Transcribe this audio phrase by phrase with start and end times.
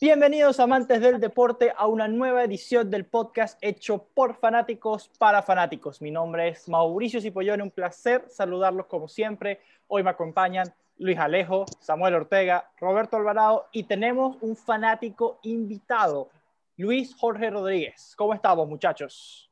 [0.00, 6.00] Bienvenidos amantes del deporte a una nueva edición del podcast hecho por fanáticos para fanáticos.
[6.00, 9.60] Mi nombre es Mauricio Cipollone, un placer saludarlos como siempre.
[9.86, 16.30] Hoy me acompañan Luis Alejo, Samuel Ortega, Roberto Alvarado y tenemos un fanático invitado,
[16.78, 18.14] Luis Jorge Rodríguez.
[18.16, 19.45] ¿Cómo estamos muchachos?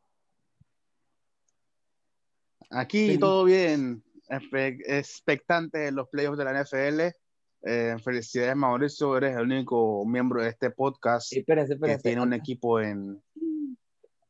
[2.75, 7.15] Aquí todo bien, expectante de los playoffs de la NFL
[7.67, 9.17] eh, felicidades, Mauricio.
[9.17, 13.23] Eres el único miembro de este podcast que tiene un equipo en,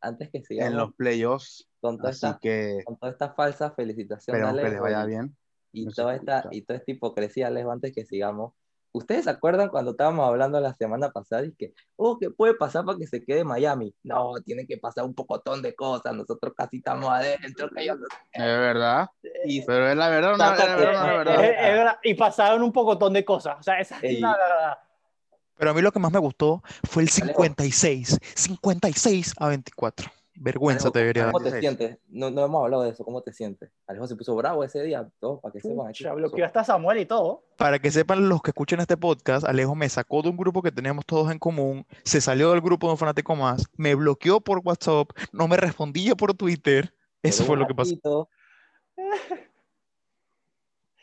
[0.01, 1.69] antes que en los playoffs.
[1.81, 4.37] Con toda, esta, que, con toda esta falsa felicitación.
[4.37, 5.37] Esperemos que les vaya bien.
[5.73, 8.55] Y, toda esta, y toda esta hipocresía, Alejo, antes que sigamos,
[8.97, 12.85] ¿Ustedes se acuerdan cuando estábamos hablando la semana pasada y que, oh, ¿qué puede pasar
[12.85, 13.93] para que se quede Miami?
[14.05, 17.69] No, tiene que pasar un pocotón de cosas, nosotros casi estamos adentro.
[17.71, 17.97] Que Es
[18.39, 19.09] verdad,
[19.67, 23.63] pero es la verdad, no, es la verdad, Y pasaron un pocotón de cosas, o
[23.65, 24.79] sea, esa es la verdad.
[25.57, 30.09] Pero a mí lo que más me gustó fue el 56, 56 a 24.
[30.37, 31.99] Vergüenza te debería ¿Cómo te sientes?
[32.09, 33.05] No, no, hemos hablado de eso.
[33.05, 33.71] ¿Cómo te sientes?
[33.87, 35.93] Alejo se puso bravo ese día, todo, para que sepan.
[36.17, 37.45] Bloqueó hasta Samuel y todo.
[37.57, 40.73] Para que sepan los que escuchen este podcast, Alejo me sacó de un grupo que
[40.73, 44.61] teníamos todos en común, se salió del grupo de un fanático más, me bloqueó por
[44.65, 46.93] WhatsApp, no me respondía por Twitter.
[47.23, 48.29] Eso fue lo que pasó.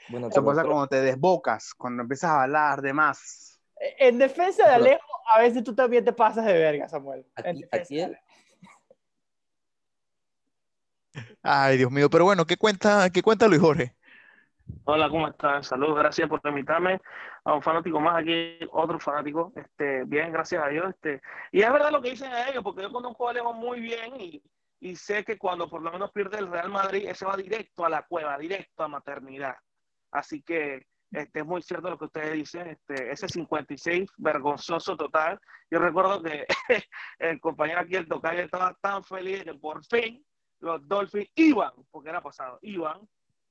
[0.09, 3.59] bueno, Eso pasa cuando te desbocas, cuando empiezas a hablar de más.
[3.97, 7.25] En defensa de Alejo, a veces tú también te pasas de verga, Samuel.
[7.35, 7.63] Aquí,
[11.43, 13.95] Ay, Dios mío, pero bueno, ¿qué cuenta, qué cuenta Luis Jorge?
[14.85, 15.63] Hola, ¿cómo están?
[15.63, 16.99] Saludos, gracias por invitarme
[17.43, 19.51] a un fanático más aquí, otro fanático.
[19.55, 20.89] Este, bien, gracias a Dios.
[20.89, 24.19] Este, y es verdad lo que dicen ellos, porque yo conozco a León muy bien
[24.19, 24.41] y,
[24.79, 27.89] y sé que cuando por lo menos pierde el Real Madrid, ese va directo a
[27.89, 29.55] la cueva, directo a maternidad.
[30.11, 35.39] Así que este, es muy cierto lo que ustedes dicen, este, ese 56 vergonzoso total.
[35.69, 36.45] Yo recuerdo que
[37.19, 40.25] el compañero aquí, el tocayo, estaba tan feliz que por fin
[40.61, 42.99] los Dolphins iban, porque era pasado, iban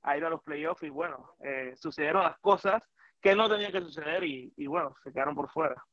[0.02, 2.82] a ir a los playoffs y bueno, eh, sucedieron las cosas
[3.20, 5.84] que no tenían que suceder y, y bueno, se quedaron por fuera.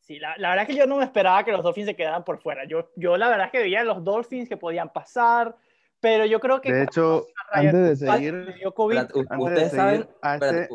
[0.00, 2.24] Sí, la, la, verdad es que yo no me esperaba que los Dolphins se quedaran
[2.24, 2.64] por fuera.
[2.66, 5.54] Yo, yo la verdad es que veía los Dolphins que podían pasar,
[6.00, 6.72] pero yo creo que...
[6.72, 8.64] De hecho, antes de seguir...
[8.74, 10.08] Ustedes saben...
[10.22, 10.68] A este,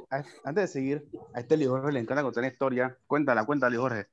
[0.44, 2.98] antes de seguir, a este Jorge le encanta contar una historia.
[3.08, 4.08] Cuéntala, cuéntala, Jorge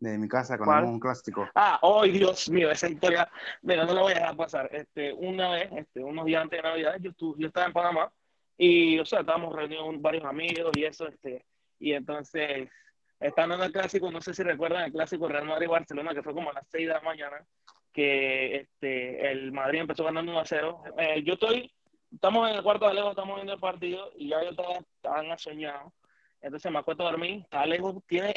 [0.00, 1.48] de mi casa con un clásico.
[1.54, 3.28] Ah, oh Dios mío, esa historia,
[3.62, 4.68] mira, no la voy a dejar pasar.
[4.72, 8.12] Este, una vez, este, unos días antes de Navidad, yo, yo estaba en Panamá
[8.56, 11.44] y, o sea, estábamos reunidos varios amigos y eso, este,
[11.78, 12.68] y entonces,
[13.18, 16.50] estando en el clásico, no sé si recuerdan el clásico Real Madrid-Barcelona, que fue como
[16.50, 17.44] a las 6 de la mañana,
[17.92, 20.82] que este, el Madrid empezó ganando 1 a 0.
[20.98, 21.72] Eh, yo estoy,
[22.12, 25.38] estamos en el cuarto de Alejo, estamos viendo el partido y ya yo estaba tan
[25.38, 25.92] soñado.
[26.40, 28.34] Entonces me acuesto a dormir, Alejo tiene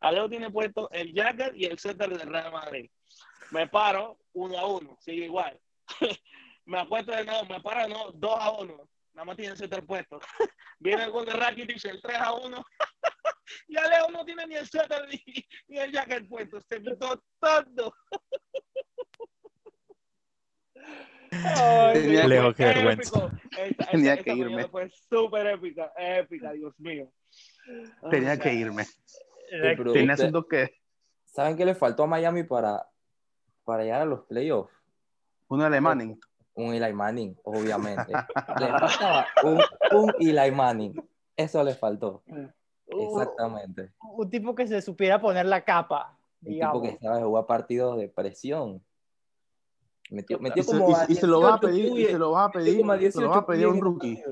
[0.00, 2.90] Alejo tiene puesto el jacket y el center del Real Madrid.
[3.50, 5.58] Me paro uno a uno, sigue igual.
[6.66, 8.88] me acuesto de nuevo, me paro no, dos a uno.
[9.14, 10.20] Nada más tiene el center puesto.
[10.80, 12.64] Viene el gol de Rakitic, el 3 a 1.
[13.68, 15.22] y Alejo no tiene ni el center ni,
[15.68, 16.60] ni el jacket puesto.
[16.60, 17.94] Se quitó todo.
[21.30, 23.30] Alejo, qué vergüenza.
[23.90, 24.68] Tenía que irme.
[24.68, 27.10] Fue súper épica, épica, Dios mío.
[28.10, 28.84] Tenía que irme.
[31.26, 32.88] ¿Saben qué le faltó a Miami para,
[33.64, 34.72] para llegar a los playoffs?
[35.48, 36.20] Un Eli Manning.
[36.54, 38.12] Un Eli Manning, obviamente.
[38.60, 39.60] le faltaba un,
[39.92, 40.94] un Eli Manning.
[41.36, 42.22] Eso le faltó.
[42.26, 43.92] Uh, Exactamente.
[44.00, 46.16] Un, tipo que se supiera poner la capa.
[46.42, 48.82] Un tipo que sabe jugar partidos de presión.
[50.10, 53.10] Metió, metió como y, se lo va a pedir, y se lo va a pedir,
[53.10, 54.22] se lo va a pedir un rookie.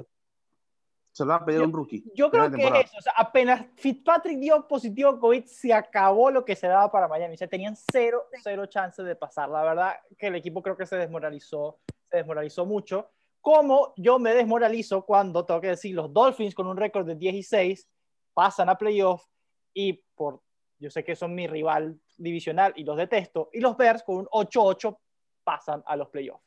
[1.13, 2.05] Se lo va a pedir un rookie.
[2.15, 2.97] Yo creo que es eso.
[2.99, 7.35] O sea, apenas Fitzpatrick dio positivo COVID, se acabó lo que se daba para Miami.
[7.35, 9.51] O sea, tenían cero, cero chances de pasar.
[9.51, 11.81] La verdad que el equipo creo que se desmoralizó,
[12.11, 13.11] se desmoralizó mucho.
[13.43, 17.87] Como yo me desmoralizo cuando, tengo que decir, los Dolphins con un récord de 16
[18.33, 19.27] pasan a playoff
[19.75, 20.41] y por,
[20.79, 24.27] yo sé que son mi rival divisional y los detesto, y los Bears con un
[24.27, 24.97] 8-8
[25.45, 26.45] pasan a los playoffs.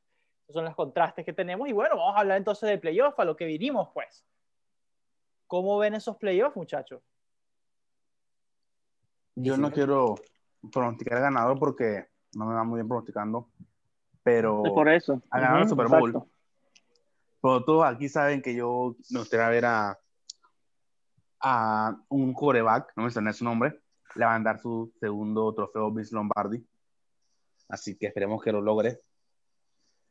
[0.48, 3.26] Esos son los contrastes que tenemos y bueno, vamos a hablar entonces de playoff, a
[3.26, 4.26] lo que vinimos pues.
[5.48, 7.02] ¿Cómo ven esos playoffs, muchachos?
[9.36, 10.16] Yo no quiero
[10.72, 13.50] pronosticar ganador porque no me va muy bien pronosticando,
[14.24, 15.22] pero por eso.
[15.30, 16.14] a ganar el Super Bowl.
[17.42, 20.00] Pero todos aquí saben que yo me gustaría ver a,
[21.42, 23.82] a un coreback, no me suena su nombre,
[24.16, 26.66] levantar su segundo trofeo Vince Lombardi.
[27.70, 29.02] Así que esperemos que lo logre.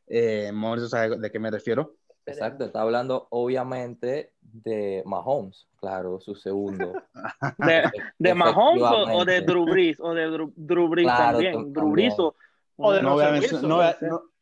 [0.07, 1.97] Eh, Mauricio sabe de qué me refiero.
[2.26, 6.94] Exacto, está hablando obviamente de Mahomes, claro, su segundo.
[8.19, 9.99] ¿De, Mahomes o, de Drew Brees?
[10.00, 11.73] O de Drew, Brees también.
[11.73, 13.99] Drew Brees o, de no, voy a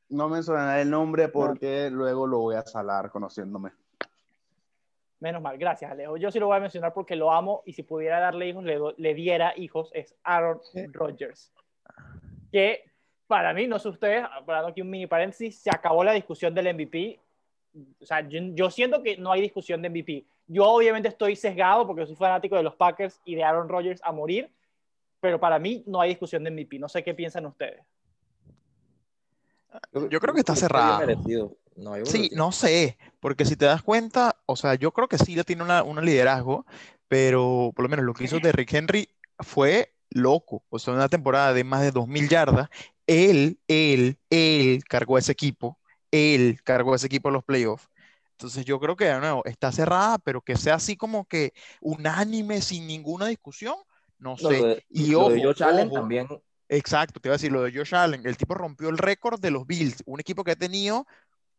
[0.09, 3.73] no, mencionar el nombre porque luego lo voy a salar conociéndome.
[5.19, 6.17] Menos mal, gracias Alejo.
[6.17, 8.79] Yo sí lo voy a mencionar porque lo amo y si pudiera darle hijos, le,
[8.97, 10.61] le diera hijos, es Aaron
[10.93, 11.53] Rodgers.
[12.53, 12.85] Que
[13.27, 16.75] para mí, no sé ustedes, hablando aquí un mini paréntesis, se acabó la discusión del
[16.75, 17.19] MVP
[18.01, 20.27] o sea, yo, siento que no hay discusión de MVP.
[20.47, 24.13] Yo obviamente estoy sesgado porque soy fanático de los Packers y de Aaron Rodgers a
[24.13, 24.51] morir,
[25.21, 26.79] pero para mí no hay discusión de MVP.
[26.79, 27.83] No sé qué piensan ustedes.
[30.11, 31.07] Yo, creo que está cerrado.
[32.05, 35.45] sí, no sé, porque si te das cuenta, o sea, yo creo que sí ya
[35.45, 36.67] tiene un liderazgo,
[37.09, 39.09] pero por lo menos lo que hizo Derrick Henry
[39.39, 40.63] fue loco.
[40.69, 42.69] O sea, una temporada de más de 2.000 yardas.
[43.07, 45.79] Él, él, él cargó ese equipo
[46.13, 47.89] él cargó ese equipo en los playoffs.
[48.33, 52.61] Entonces yo creo que de nuevo está cerrada, pero que sea así como que unánime,
[52.61, 53.77] sin ninguna discusión,
[54.19, 54.85] no sé.
[54.91, 56.29] y ojo, de Josh Allen también.
[56.69, 58.27] Exacto, te iba a decir lo de Josh Allen.
[58.27, 61.07] El tipo rompió el récord de los Bills, un equipo que ha tenido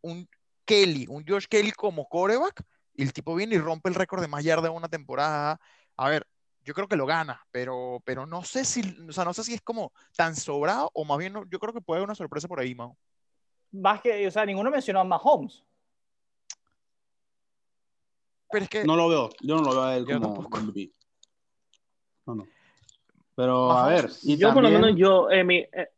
[0.01, 0.27] un
[0.65, 2.63] Kelly, un Josh Kelly como coreback,
[2.95, 5.59] y el tipo viene y rompe el récord de más yardas en una temporada.
[5.97, 6.27] A ver,
[6.63, 9.53] yo creo que lo gana, pero, pero no sé si, o sea, no sé si
[9.53, 12.59] es como tan sobrado o más bien yo creo que puede haber una sorpresa por
[12.59, 12.97] ahí, Mao
[13.73, 15.63] más que, o sea, ninguno mencionó a Mahomes.
[18.51, 18.83] Pero es que...
[18.85, 20.91] No lo veo, yo no lo veo a él como MVP.
[22.25, 22.47] No, no.
[23.35, 24.09] Pero, a ver.
[24.21, 25.57] Y yo, por lo menos, yo, en mi.
[25.57, 25.89] Eh,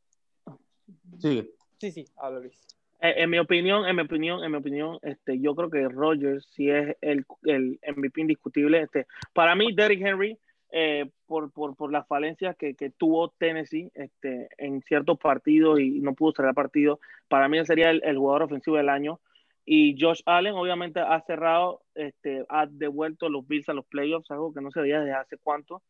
[1.19, 1.51] sí.
[1.77, 2.57] Sí, sí, habla Luis.
[3.01, 6.47] Eh, en mi opinión, en mi opinión, en mi opinión, este, yo creo que Rogers
[6.55, 8.81] sí es el, el MVP indiscutible.
[8.83, 10.39] Este, para mí, Derrick Henry
[10.77, 16.01] eh, por, por, por, las falencias que, que, tuvo Tennessee este, en ciertos partidos y
[16.01, 16.99] no pudo cerrar partido.
[17.29, 19.21] Para mí sería el, el, jugador ofensivo del año.
[19.63, 24.53] Y Josh Allen obviamente ha cerrado, este, ha devuelto los Bills a los playoffs, algo
[24.53, 25.81] que no se veía desde hace cuánto.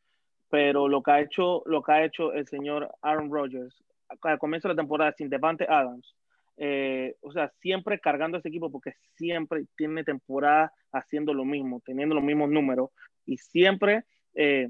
[0.52, 3.84] Pero lo que ha hecho, lo que ha hecho el señor Aaron Rodgers
[4.22, 6.16] al comienzo de la temporada sin Devante Adams,
[6.58, 12.14] eh, o sea, siempre cargando ese equipo porque siempre tiene temporada haciendo lo mismo, teniendo
[12.14, 12.92] los mismos números
[13.26, 14.04] y siempre
[14.36, 14.70] eh,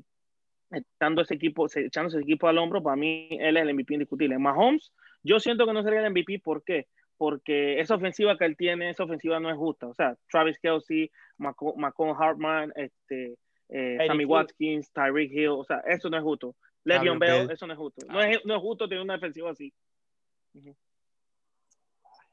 [0.72, 4.38] echando ese equipo, echando ese equipo al hombro, para mí él es el MVP indiscutible.
[4.38, 4.92] Mahomes,
[5.24, 6.88] yo siento que no sería el MVP, ¿por qué?
[7.18, 9.88] Porque esa ofensiva que él tiene, esa ofensiva no es justa.
[9.88, 13.38] O sea, Travis Kelsey, Macon Hartman, este,
[13.70, 16.56] eh, Sammy Watkins, Tyreek Hill, o sea, eso no es justo.
[16.84, 18.06] Le'Veon Bell, eso no es justo.
[18.08, 19.74] No es, no es justo tener una defensiva así.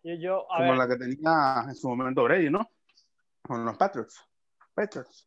[0.03, 2.69] yo, Como la que tenía en su momento Brady, ¿no?
[3.41, 4.23] Con los Patriots.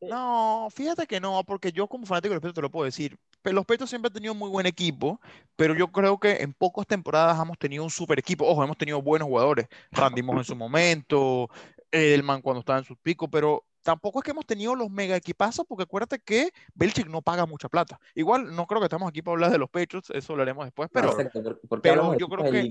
[0.01, 3.17] No, fíjate que no, porque yo como fanático de los Petros te lo puedo decir.
[3.43, 5.21] Los Petros siempre han tenido muy buen equipo,
[5.55, 8.45] pero yo creo que en pocas temporadas hemos tenido un super equipo.
[8.45, 9.67] Ojo, hemos tenido buenos jugadores.
[9.91, 11.49] Randy Moss en su momento,
[11.91, 15.65] Edelman cuando estaba en sus picos, pero tampoco es que hemos tenido los mega equipazos,
[15.67, 17.99] porque acuérdate que Belichick no paga mucha plata.
[18.15, 21.15] Igual no creo que estamos aquí para hablar de los Patriots, eso hablaremos después, pero,
[21.83, 22.63] pero yo creo que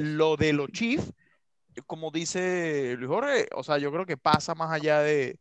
[0.00, 1.12] lo de los Chiefs,
[1.86, 5.38] como dice Luis Jorge, o sea, yo creo que pasa más allá de,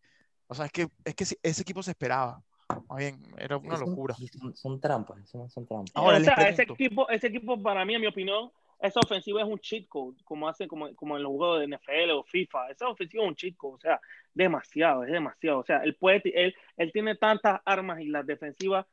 [0.52, 2.44] o sea, es que, es que ese equipo se esperaba.
[2.90, 4.14] Más bien, era una locura.
[4.54, 5.96] Son, trampas, son, trampas.
[5.96, 8.52] Ahora, o sea, ese equipo, ese equipo, para mí, en mi opinión,
[8.82, 12.12] esa ofensiva es un cheat code, como hace como, como en los juegos de NFL
[12.12, 12.70] o FIFA.
[12.70, 14.02] Esa ofensiva es un cheat code, o sea,
[14.34, 15.60] demasiado, es demasiado.
[15.60, 18.86] O sea, él, puede, él, él tiene tantas armas y las defensivas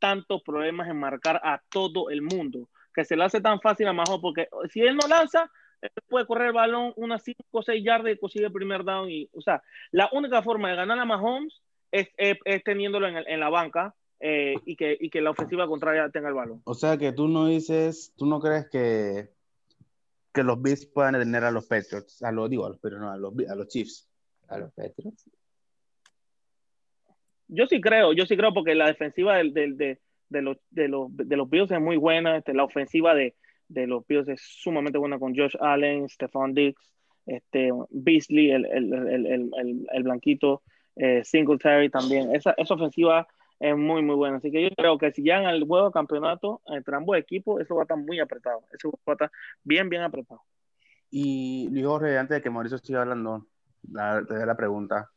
[0.00, 3.92] tantos problemas en marcar a todo el mundo, que se le hace tan fácil a
[3.92, 5.48] Majo, porque si él no lanza,
[6.08, 9.10] puede correr el balón unas 5 o 6 yardas y consigue el primer down.
[9.10, 13.40] Y, o sea, la única forma de ganar a Mahomes es, es, teniéndolo en, en,
[13.40, 16.62] la banca eh, y, que, y que la ofensiva contraria tenga el balón.
[16.64, 19.28] O sea, que tú no dices, tú no crees que,
[20.32, 23.10] que los Bills puedan detener a los Patriots, a los, digo, a los, pero no,
[23.10, 24.08] a los, a los Chiefs.
[24.48, 25.30] A los Patriots.
[27.48, 31.08] Yo sí creo, yo sí creo porque la defensiva de, de, de, los, de, los,
[31.16, 33.34] de los Bills es muy buena, este, la ofensiva de,
[33.74, 36.80] de los Bills es sumamente buena con Josh Allen, Stephon Diggs,
[37.26, 38.92] este, Beasley, el, el,
[39.26, 40.62] el, el blanquito,
[40.96, 42.34] eh, Singletary también.
[42.34, 43.26] Esa, esa ofensiva
[43.58, 44.36] es muy, muy buena.
[44.36, 47.74] Así que yo creo que si llegan al juego de campeonato entre ambos equipos, eso
[47.74, 48.62] va a estar muy apretado.
[48.72, 49.30] Eso va a estar
[49.62, 50.42] bien, bien apretado.
[51.10, 53.46] Y Luis Jorge, antes de que Mauricio siga hablando,
[53.90, 55.10] la, te doy la pregunta.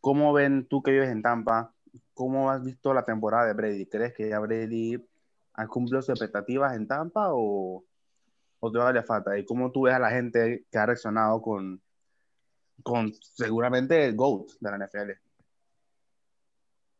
[0.00, 1.74] ¿Cómo ven tú que vives en Tampa?
[2.14, 3.86] ¿Cómo has visto la temporada de Brady?
[3.86, 4.98] ¿Crees que ya Brady
[5.58, 7.84] ¿Han cumplido sus expectativas en Tampa o,
[8.60, 9.36] o te falta?
[9.36, 11.82] ¿Y cómo tú ves a la gente que ha reaccionado con,
[12.84, 15.10] con seguramente el GOAT de la NFL?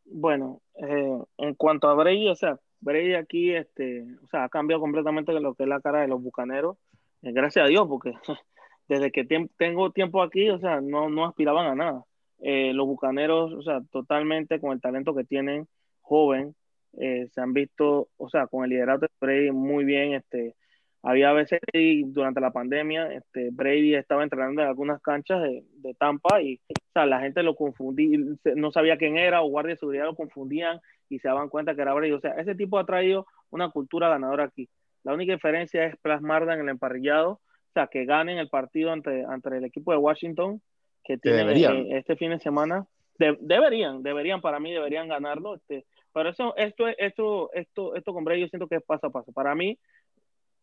[0.07, 4.81] Bueno, eh, en cuanto a Brady, o sea, Brady aquí, este, o sea, ha cambiado
[4.81, 6.77] completamente lo que es la cara de los bucaneros.
[7.23, 8.13] Eh, gracias a Dios, porque
[8.89, 9.25] desde que
[9.57, 12.05] tengo tiempo aquí, o sea, no, no aspiraban a nada.
[12.41, 15.69] Eh, los bucaneros, o sea, totalmente con el talento que tienen,
[16.01, 16.57] joven,
[16.97, 20.15] eh, se han visto, o sea, con el liderato de Brady muy bien.
[20.15, 20.55] Este,
[21.03, 21.61] había veces
[22.07, 26.93] durante la pandemia, este, Brady estaba entrenando en algunas canchas de, de Tampa y o
[26.93, 28.19] sea, la gente lo confundía,
[28.57, 31.83] no sabía quién era, o guardia de seguridad lo confundían y se daban cuenta que
[31.83, 32.13] era Brady.
[32.13, 34.69] O sea, ese tipo ha traído una cultura ganadora aquí.
[35.05, 39.25] La única diferencia es plasmarla en el emparrillado, o sea, que ganen el partido ante,
[39.25, 40.61] ante el equipo de Washington,
[41.05, 42.87] que tiene eh, este fin de semana.
[43.19, 45.55] deberían, deberían, para mí deberían ganarlo.
[45.55, 45.87] Este,
[46.19, 49.31] pero eso, esto, esto, esto, esto con Brady yo siento que es paso a paso.
[49.31, 49.79] Para mí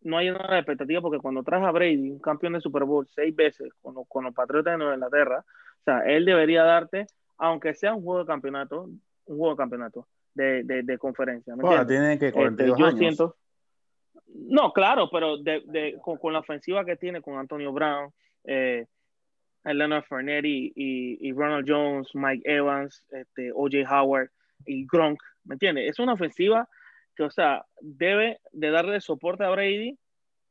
[0.01, 3.07] no hay nada de expectativa porque cuando traes a Brady, un campeón de Super Bowl,
[3.07, 5.45] seis veces con, con los Patriotas de Nueva Inglaterra,
[5.79, 7.07] o sea, él debería darte,
[7.38, 11.55] aunque sea un juego de campeonato, un juego de campeonato de, de, conferencia.
[11.55, 13.00] bueno, tiene que 42 este, yo años.
[13.00, 13.38] Siento,
[14.27, 18.12] no, claro, pero de, de, con, la ofensiva que tiene con Antonio Brown,
[18.43, 18.88] eh,
[19.63, 24.29] Elena Fernetti y, y, Ronald Jones, Mike Evans, este, OJ Howard
[24.65, 25.89] y Gronk, ¿me entiendes?
[25.89, 26.67] Es una ofensiva
[27.15, 29.98] que, o sea, debe de darle soporte a Brady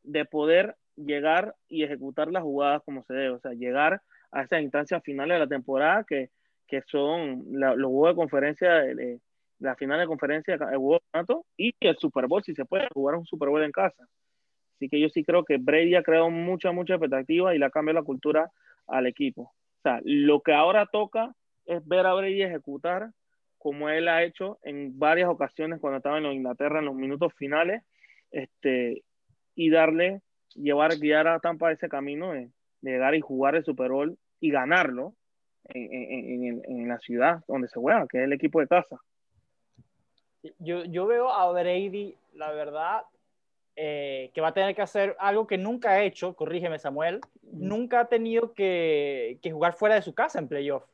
[0.02, 4.62] de poder llegar y ejecutar las jugadas como se debe, o sea, llegar a esas
[4.62, 6.30] instancias finales de la temporada que,
[6.66, 9.20] que son los juegos de conferencia de,
[9.58, 11.00] la final de conferencia, el juego
[11.56, 14.06] y el Super Bowl, si se puede jugar un Super Bowl en casa.
[14.76, 17.70] Así que yo sí creo que Brady ha creado mucha, mucha expectativa y le ha
[17.70, 18.50] cambiado la cultura
[18.86, 19.42] al equipo.
[19.42, 21.34] O sea, lo que ahora toca
[21.66, 23.10] es ver a Brady ejecutar
[23.64, 27.82] como él ha hecho en varias ocasiones cuando estaba en Inglaterra en los minutos finales,
[28.30, 29.02] este,
[29.54, 30.20] y darle,
[30.54, 32.50] llevar, guiar a Tampa ese camino de,
[32.82, 35.14] llegar y jugar el Super Bowl y ganarlo
[35.64, 39.00] en, en, en, la ciudad donde se juega, que es el equipo de casa.
[40.58, 43.04] Yo, yo veo a Brady, la verdad,
[43.76, 48.00] eh, que va a tener que hacer algo que nunca ha hecho, corrígeme Samuel, nunca
[48.00, 50.84] ha tenido que, que jugar fuera de su casa en playoff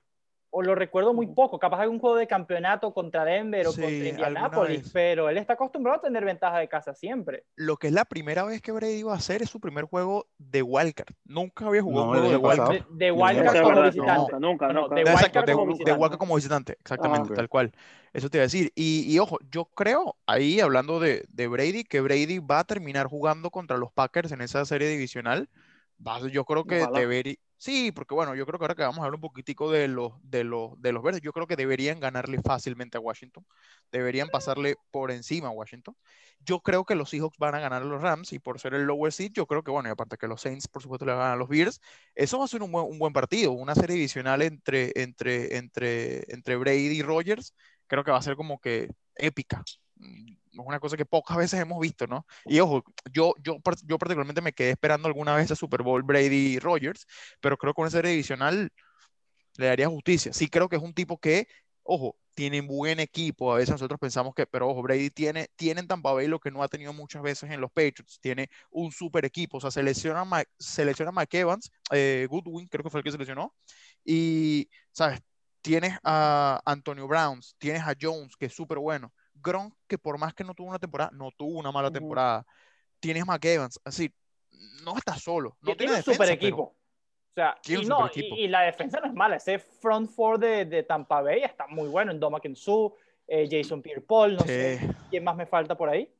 [0.50, 4.90] o lo recuerdo muy poco, capaz un juego de campeonato contra Denver o contra Indianapolis,
[4.92, 7.44] pero él está acostumbrado a tener ventaja de casa siempre.
[7.56, 10.26] Lo que es la primera vez que Brady iba a hacer es su primer juego
[10.38, 11.14] de Wildcard.
[11.24, 12.86] Nunca había jugado un juego de Wildcard.
[12.90, 14.40] De, Wildcard como visitante.
[14.40, 14.94] Nunca, nunca.
[14.94, 15.90] de, Wildcard como visitante.
[15.90, 17.72] de Wildcard como visitante, exactamente, ah, tal cual.
[18.12, 18.72] Eso te iba a decir.
[18.74, 23.06] Y, y ojo, yo creo, ahí hablando de, de Brady, que Brady va a terminar
[23.06, 25.48] jugando contra los Packers en esa serie divisional.
[26.32, 29.16] Yo creo que debería Sí, porque bueno, yo creo que ahora que vamos a hablar
[29.16, 32.96] un poquitico de los, de los, de los verdes, yo creo que deberían ganarle fácilmente
[32.96, 33.44] a Washington.
[33.92, 35.94] Deberían pasarle por encima a Washington.
[36.40, 38.84] Yo creo que los Seahawks van a ganar a los Rams y por ser el
[38.84, 41.32] lower seed, yo creo que bueno, y aparte que los Saints, por supuesto, le van
[41.32, 41.80] a los Bears,
[42.14, 46.32] eso va a ser un buen, un buen partido, una serie divisional entre, entre, entre,
[46.32, 47.54] entre Brady y Rogers,
[47.86, 49.62] creo que va a ser como que épica
[50.54, 52.26] una cosa que pocas veces hemos visto, ¿no?
[52.44, 56.58] Y ojo, yo, yo, yo particularmente me quedé esperando alguna vez a Super Bowl Brady
[56.58, 57.06] Rogers,
[57.40, 58.70] pero creo que esa serie divisional
[59.56, 60.32] le daría justicia.
[60.32, 61.46] Sí creo que es un tipo que,
[61.82, 63.52] ojo, tiene buen equipo.
[63.52, 66.50] A veces nosotros pensamos que, pero ojo, Brady tiene, tiene en Tampa Bay lo que
[66.50, 68.18] no ha tenido muchas veces en los Patriots.
[68.20, 69.58] Tiene un super equipo.
[69.58, 70.24] O sea, selecciona,
[70.58, 73.54] selecciona Mike Evans, eh, Goodwin, creo que fue el que seleccionó.
[74.04, 75.20] Y, ¿sabes?
[75.62, 79.12] Tienes a Antonio Browns, tienes a Jones, que es súper bueno.
[79.42, 82.46] Gronk, que por más que no tuvo una temporada, no tuvo una mala temporada.
[83.00, 84.12] Tienes McEvans, así,
[84.84, 85.56] no está solo.
[85.60, 86.62] No tiene, un super equipo.
[86.62, 89.36] O sea, y, la defensa no es mala.
[89.36, 92.10] Ese front four de, de Tampa Bay está muy bueno.
[92.10, 92.94] En Doma Su,
[93.26, 96.12] eh, Jason Pierre-Paul, no sé quién más me falta por ahí.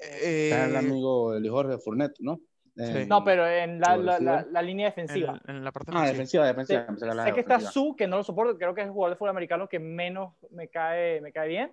[0.00, 2.40] Eh, está el amigo de Jorge Fournette, ¿no?
[2.76, 5.40] No, pero en la, la, la, línea defensiva.
[5.46, 6.86] En, la parte ah, defensiva, defensiva.
[7.24, 9.30] sé que está Su, que no lo soporto, creo que es el jugador de fútbol
[9.30, 11.72] americano que menos me cae, me cae bien.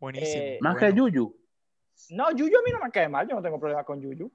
[0.00, 0.42] Buenísimo.
[0.42, 1.36] Eh, Más que Yuyu.
[2.10, 4.30] No, Yuyu a mí no me cae mal, yo no tengo problema con Yuyu.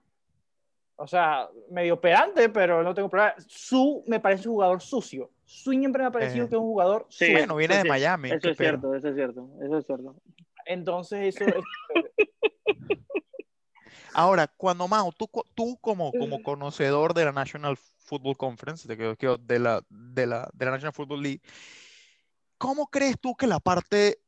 [0.97, 3.35] O sea, medio pedante, pero no tengo problema.
[3.47, 5.31] Su me parece un jugador sucio.
[5.43, 7.37] Su siempre me ha parecido eh, que es un jugador sí, sucio.
[7.39, 8.31] Bueno, viene de Miami.
[8.31, 10.15] Eso es cierto, eso es cierto, eso es cierto.
[10.65, 11.55] Entonces, eso es...
[14.15, 19.59] Ahora, cuando Mao, tú, tú como, como conocedor de la National Football Conference, de, de,
[19.59, 21.41] la, de, la, de la National Football League,
[22.57, 24.19] ¿cómo crees tú que la parte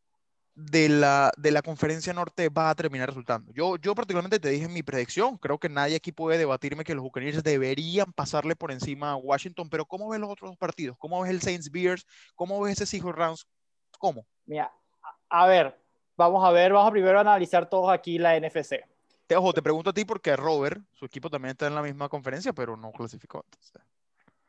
[0.58, 3.53] de la, de la conferencia norte va a terminar resultando.
[3.53, 6.96] Yo, yo particularmente te dije en mi predicción, creo que nadie aquí puede debatirme que
[6.96, 10.98] los Buccaneers deberían pasarle por encima a Washington, pero ¿cómo ves los otros dos partidos?
[10.98, 12.08] ¿Cómo ves el Saints Bears?
[12.34, 13.48] ¿Cómo ves ese Seahawks Rams?
[14.00, 14.25] ¿Cómo?
[14.48, 14.74] Mira,
[15.29, 15.79] a ver,
[16.17, 18.84] vamos a ver, vamos a primero analizar todos aquí la NFC.
[19.27, 22.07] Te, ojo, te pregunto a ti porque Robert, su equipo también está en la misma
[22.07, 23.46] conferencia, pero no clasificó.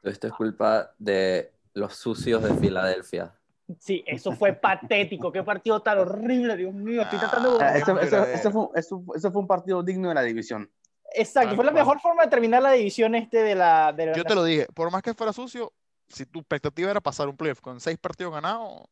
[0.02, 3.34] Esto es culpa de los sucios de Filadelfia.
[3.80, 5.30] Sí, eso fue patético.
[5.30, 7.02] Qué partido tan horrible, Dios mío.
[7.02, 7.64] Estoy tratando de.
[7.64, 10.70] Ah, ese, fue, fue, un partido digno de la división.
[11.12, 13.92] Exacto, fue la mejor forma de terminar la división este de la...
[13.92, 15.72] De Yo te lo dije, por más que fuera sucio,
[16.08, 18.84] si tu expectativa era pasar un playoff con seis partidos ganados,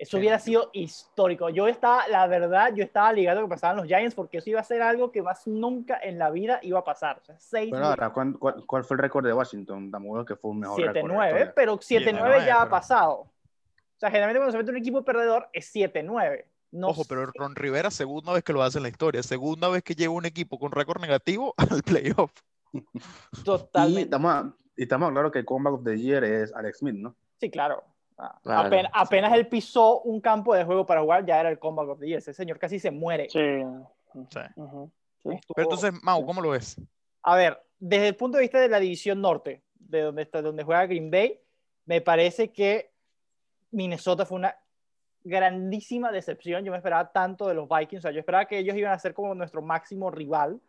[0.00, 1.50] eso hubiera sido histórico.
[1.50, 4.58] Yo estaba, la verdad, yo estaba ligado a que pasaban los Giants porque eso iba
[4.58, 7.18] a ser algo que más nunca en la vida iba a pasar.
[7.20, 9.90] O sea, seis pero ahora, ¿cuál, cuál, fue el récord de Washington?
[9.90, 13.14] Tampoco que fue un mejor 7-9, pero 7-9 ya ha pasado.
[13.20, 16.46] O sea, generalmente cuando se mete un equipo perdedor es 7-9.
[16.82, 19.94] Ojo, pero Ron Rivera, segunda vez que lo hace en la historia, segunda vez que
[19.94, 22.32] lleva un equipo con récord negativo al playoff.
[23.44, 24.00] Totalmente.
[24.00, 27.14] Y estamos, y estamos claros que el comeback of the year es Alex Smith, ¿no?
[27.38, 27.84] Sí, claro
[28.44, 32.06] apenas, él pisó un campo de juego para jugar, ya era el comeback of the
[32.06, 32.18] year.
[32.18, 33.28] Ese señor casi se muere.
[33.30, 33.62] Sí.
[35.22, 36.80] Pero entonces, Mau, ¿cómo lo ves?
[37.22, 40.64] A ver, desde el punto de vista de la división norte, de donde, está, donde
[40.64, 41.40] juega Green Bay,
[41.84, 42.92] me parece que
[43.70, 44.56] Minnesota fue una
[45.22, 46.64] grandísima decepción.
[46.64, 48.00] Yo me esperaba tanto de los Vikings.
[48.00, 50.60] O sea, yo esperaba que ellos iban a ser como nuestro máximo rival.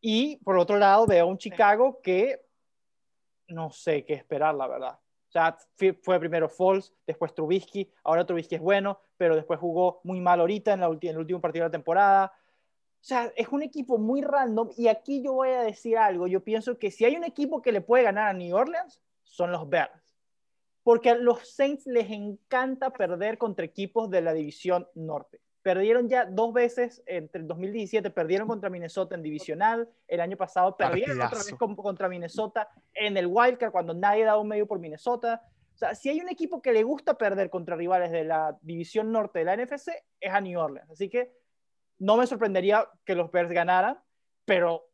[0.00, 2.40] Y por otro lado, veo un Chicago que
[3.48, 4.98] no sé qué esperar, la verdad.
[5.32, 5.56] Sea,
[6.02, 10.74] fue primero Falls, después Trubisky, ahora Trubisky es bueno, pero después jugó muy mal ahorita
[10.74, 12.32] en, la en el último partido de la temporada.
[13.00, 16.26] O sea, es un equipo muy random y aquí yo voy a decir algo.
[16.26, 19.52] Yo pienso que si hay un equipo que le puede ganar a New Orleans, son
[19.52, 20.18] los Bears.
[20.82, 25.40] Porque a los Saints les encanta perder contra equipos de la división norte.
[25.62, 30.76] Perdieron ya dos veces entre el 2017, perdieron contra Minnesota en divisional, el año pasado
[30.76, 35.42] perdieron otra vez contra Minnesota en el Wildcard cuando nadie daba un medio por Minnesota.
[35.72, 39.12] O sea, si hay un equipo que le gusta perder contra rivales de la división
[39.12, 39.90] norte de la NFC,
[40.20, 40.90] es a New Orleans.
[40.90, 41.32] Así que
[41.98, 44.00] no me sorprendería que los Bears ganaran,
[44.44, 44.88] pero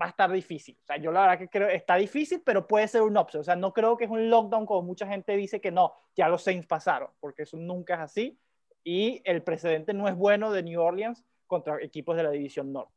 [0.00, 0.78] va a estar difícil.
[0.82, 3.40] O sea, yo la verdad que creo, está difícil, pero puede ser un opción.
[3.40, 6.28] O sea, no creo que es un lockdown como mucha gente dice que no, ya
[6.28, 8.40] los Saints pasaron, porque eso nunca es así
[8.86, 12.94] y el precedente no es bueno de New Orleans contra equipos de la División Norte.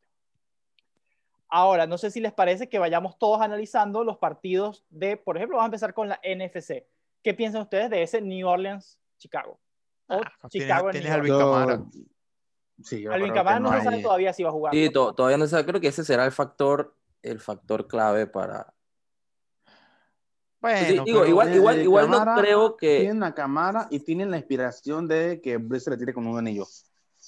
[1.48, 5.58] Ahora, no sé si les parece que vayamos todos analizando los partidos de, por ejemplo,
[5.58, 6.86] vamos a empezar con la NFC.
[7.23, 9.60] ¿Qué piensan ustedes de ese New Orleans-Chicago?
[10.08, 11.84] Ah, Chicago tienes, Alvin Camara.
[12.84, 14.73] Sí, Alvin Camara no, se sabe todavía si va a jugar.
[14.75, 15.65] Sí, todavía no se sabe.
[15.65, 18.75] Creo que ese será el factor, el factor clave para,
[20.62, 23.00] bueno, digo, igual, igual, igual no creo que.
[23.00, 26.65] Tienen la cámara y tienen la inspiración de que Bruce se retire con un anillo.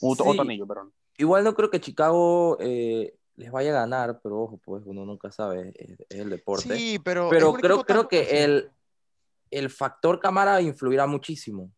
[0.02, 0.92] Otro, anillo, perdón.
[1.18, 5.32] Igual no creo que Chicago eh, les vaya a ganar, pero ojo, pues uno nunca
[5.32, 6.76] sabe, es, el deporte.
[6.76, 7.30] Sí, pero.
[7.30, 8.72] Pero creo, creo que el,
[9.50, 11.72] el factor cámara influirá muchísimo.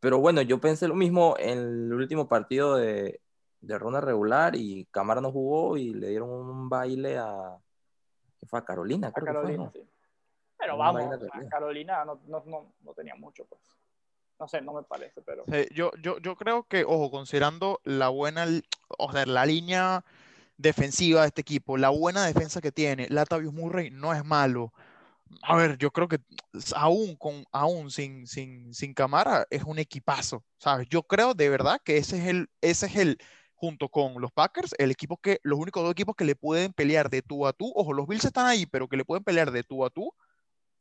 [0.00, 3.20] Pero bueno, yo pensé lo mismo en el último partido de,
[3.60, 7.58] de ronda regular y Cámara no jugó y le dieron un baile a.
[8.38, 8.60] ¿Qué fue?
[8.60, 9.88] A Carolina, creo Carolina, que fue,
[10.58, 11.04] pero vamos,
[11.48, 13.62] Carolina no, no, no, no, tenía mucho, pues.
[14.40, 15.44] No sé, no me parece, pero.
[15.72, 18.46] yo, yo, yo creo que, ojo, considerando la buena,
[18.98, 20.04] o sea, la línea
[20.56, 24.72] defensiva de este equipo, la buena defensa que tiene, Latavius Murray no es malo.
[25.42, 26.20] A ver, yo creo que
[26.74, 30.88] aún, con, aún sin, sin, sin Camara es un equipazo, ¿sabes?
[30.88, 33.18] Yo creo de verdad que ese es el, ese es el,
[33.54, 37.10] junto con los Packers, el equipo que, los únicos dos equipos que le pueden pelear
[37.10, 39.64] de tú a tú, ojo, los Bills están ahí, pero que le pueden pelear de
[39.64, 40.12] tú a tú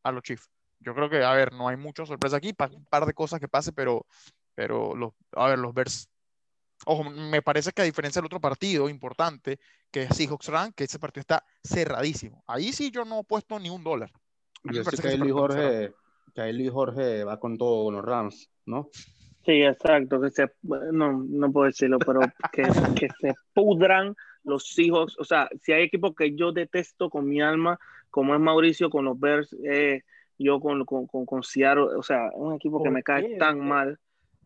[0.04, 0.50] a los Chiefs.
[0.80, 3.48] Yo creo que, a ver, no hay mucha sorpresa aquí, un par de cosas que
[3.48, 4.06] pase, pero,
[4.56, 6.10] pero los, a ver, los Bears.
[6.86, 9.60] Ojo, me parece que a diferencia del otro partido importante,
[9.92, 12.44] que es Seahawks Run, que ese partido está cerradísimo.
[12.46, 14.12] Ahí sí yo no he puesto ni un dólar.
[14.64, 15.94] Yo sé que, Luis Jorge,
[16.36, 18.90] que Jorge va con todo con los Rams, ¿no?
[19.46, 20.52] Sí, exacto, que se,
[20.92, 22.20] no, no puedo decirlo, pero
[22.52, 22.64] que,
[22.96, 25.18] que se pudran los Seahawks.
[25.20, 29.06] O sea, si hay equipos que yo detesto con mi alma, como es Mauricio con
[29.06, 30.04] los Bears, eh,
[30.38, 34.00] yo con, con, con, Seattle, o sea, un equipo que me cae tan mal.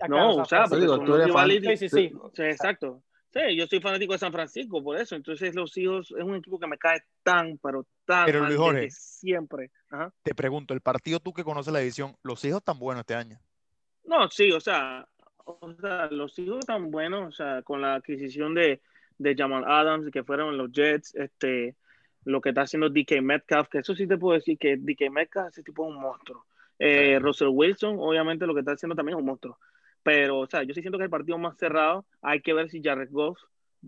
[0.08, 2.44] No, o sea, porque tú eres sí, sí, sí.
[2.44, 3.04] exacto.
[3.34, 5.16] Sí, yo soy fanático de San Francisco, por eso.
[5.16, 8.90] Entonces, los hijos es un equipo que me cae tan, pero tan pero, mal Jorge,
[8.92, 9.72] siempre.
[10.24, 13.40] Te pregunto, el partido tú que conoces la división, ¿los hijos tan buenos este año?
[14.04, 15.08] No, sí, o sea,
[15.46, 18.82] o sea, los hijos tan buenos, o sea, con la adquisición de,
[19.18, 21.76] de Jamal Adams, que fueron los Jets, este,
[22.24, 25.50] lo que está haciendo DK Metcalf, que eso sí te puedo decir que DK Metcalf,
[25.50, 26.46] ese tipo es un monstruo.
[26.80, 29.58] Eh, Russell Wilson, obviamente, lo que está haciendo también es un monstruo.
[30.04, 32.82] Pero, o sea, yo sí siento que el partido más cerrado, hay que ver si
[32.82, 33.40] Jared Goff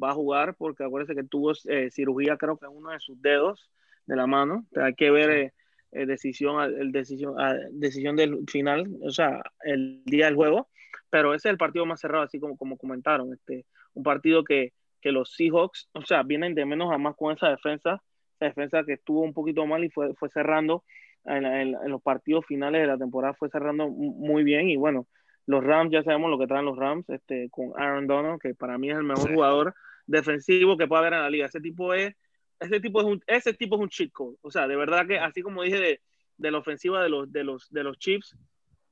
[0.01, 3.21] va a jugar, porque acuérdense que tuvo eh, cirugía, creo que en uno de sus
[3.21, 3.71] dedos
[4.05, 4.65] de la mano.
[4.75, 5.53] hay que ver eh,
[5.91, 7.35] eh, decisión, el decisión,
[7.71, 10.69] decisión del final, o sea, el día del juego.
[11.09, 13.33] Pero ese es el partido más cerrado, así como, como comentaron.
[13.33, 17.35] Este, un partido que, que los Seahawks, o sea, vienen de menos a más con
[17.35, 18.01] esa defensa
[18.45, 20.83] defensa que estuvo un poquito mal y fue, fue cerrando
[21.25, 25.07] en, los partidos finales de la temporada, fue cerrando muy bien y bueno,
[25.45, 28.77] los Rams ya sabemos lo que traen los Rams este, con Aaron Donald, que para
[28.77, 29.73] mí es el mejor jugador
[30.05, 31.45] defensivo que puede haber en la liga.
[31.45, 32.13] Ese tipo es
[32.59, 34.37] ese tipo es un, ese tipo es un cheat code.
[34.41, 36.01] O sea, de verdad que así como dije de,
[36.37, 38.37] de la ofensiva de los, de los, de los Chiefs,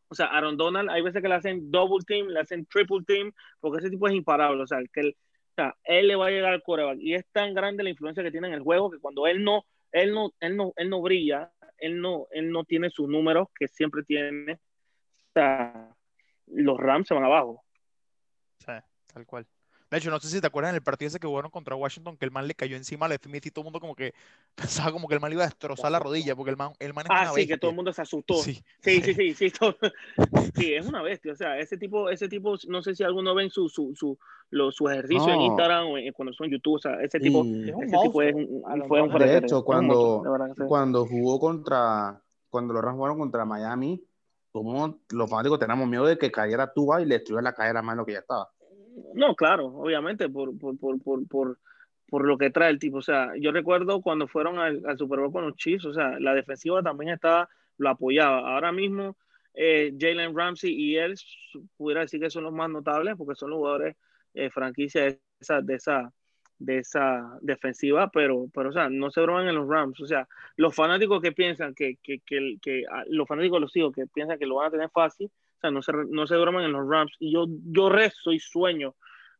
[0.09, 3.31] o sea, Aaron Donald, hay veces que le hacen double team, le hacen triple team,
[3.61, 4.61] porque ese tipo es imparable.
[4.61, 5.17] O sea, que él,
[5.55, 6.97] sea, él le va a llegar al coreback.
[6.99, 9.65] Y es tan grande la influencia que tiene en el juego que cuando él no,
[9.91, 13.67] él no, él no, él no brilla, él no, él no tiene sus números que
[13.67, 14.53] siempre tiene.
[14.53, 15.89] O sea,
[16.47, 17.63] los Rams se van abajo.
[18.59, 18.73] Sí,
[19.13, 19.47] tal cual.
[19.91, 22.15] De hecho, no sé si te acuerdas en el partido ese que jugaron contra Washington,
[22.15, 24.13] que el man le cayó encima al Smith y todo el mundo como que
[24.55, 27.05] pensaba como que el man iba a destrozar la rodilla, porque el man, el man
[27.05, 28.35] es ah, sí, que todo el mundo se asustó.
[28.35, 29.51] Sí, sí, sí, sí, sí,
[30.55, 31.33] sí, es una bestia.
[31.33, 34.17] O sea, ese tipo, ese tipo, no sé si alguno ven su, su, su,
[34.49, 37.97] lo, su ejercicio en Instagram o cuando son en YouTube, o sea, ese tipo, ese
[38.01, 40.23] tipo es un, fue un De hecho, cuando,
[40.67, 44.01] cuando jugó contra, cuando los Rams jugaron contra Miami,
[44.53, 47.95] como los fanáticos teníamos miedo de que cayera Tuba y le destruyera la cadera más
[47.95, 48.49] de lo que ya estaba.
[49.13, 51.57] No, claro, obviamente, por, por, por, por,
[52.09, 52.97] por lo que trae el tipo.
[52.97, 56.19] O sea, yo recuerdo cuando fueron al, al Super Bowl con los Chiefs, o sea,
[56.19, 58.53] la defensiva también estaba, lo apoyaba.
[58.53, 59.15] Ahora mismo,
[59.53, 61.15] eh, Jalen Ramsey y él,
[61.77, 63.95] pudiera decir que son los más notables porque son los jugadores
[64.33, 66.13] eh, franquicia de esa, de esa,
[66.57, 69.99] de esa defensiva, pero, pero, o sea, no se broman en los Rams.
[70.01, 73.93] O sea, los fanáticos que piensan que, que, que, que ah, los fanáticos los hijos
[73.93, 76.73] que piensan que lo van a tener fácil, sea, no se, no se duerman en
[76.73, 77.13] los Rams.
[77.19, 78.95] Y yo, yo rezo y sueño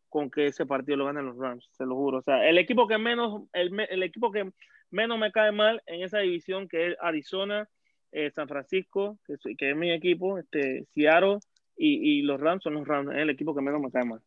[0.10, 2.20] con que ese partido lo ganen los Rams, se lo juro.
[2.20, 4.52] O sea, el equipo que menos, el, el equipo que
[4.90, 7.68] menos me cae mal en esa división que es Arizona,
[8.12, 11.40] eh, San Francisco, que, que, es mi equipo, este, Seattle
[11.78, 14.22] y, y, los Rams son los Rams, es el equipo que menos me cae mal.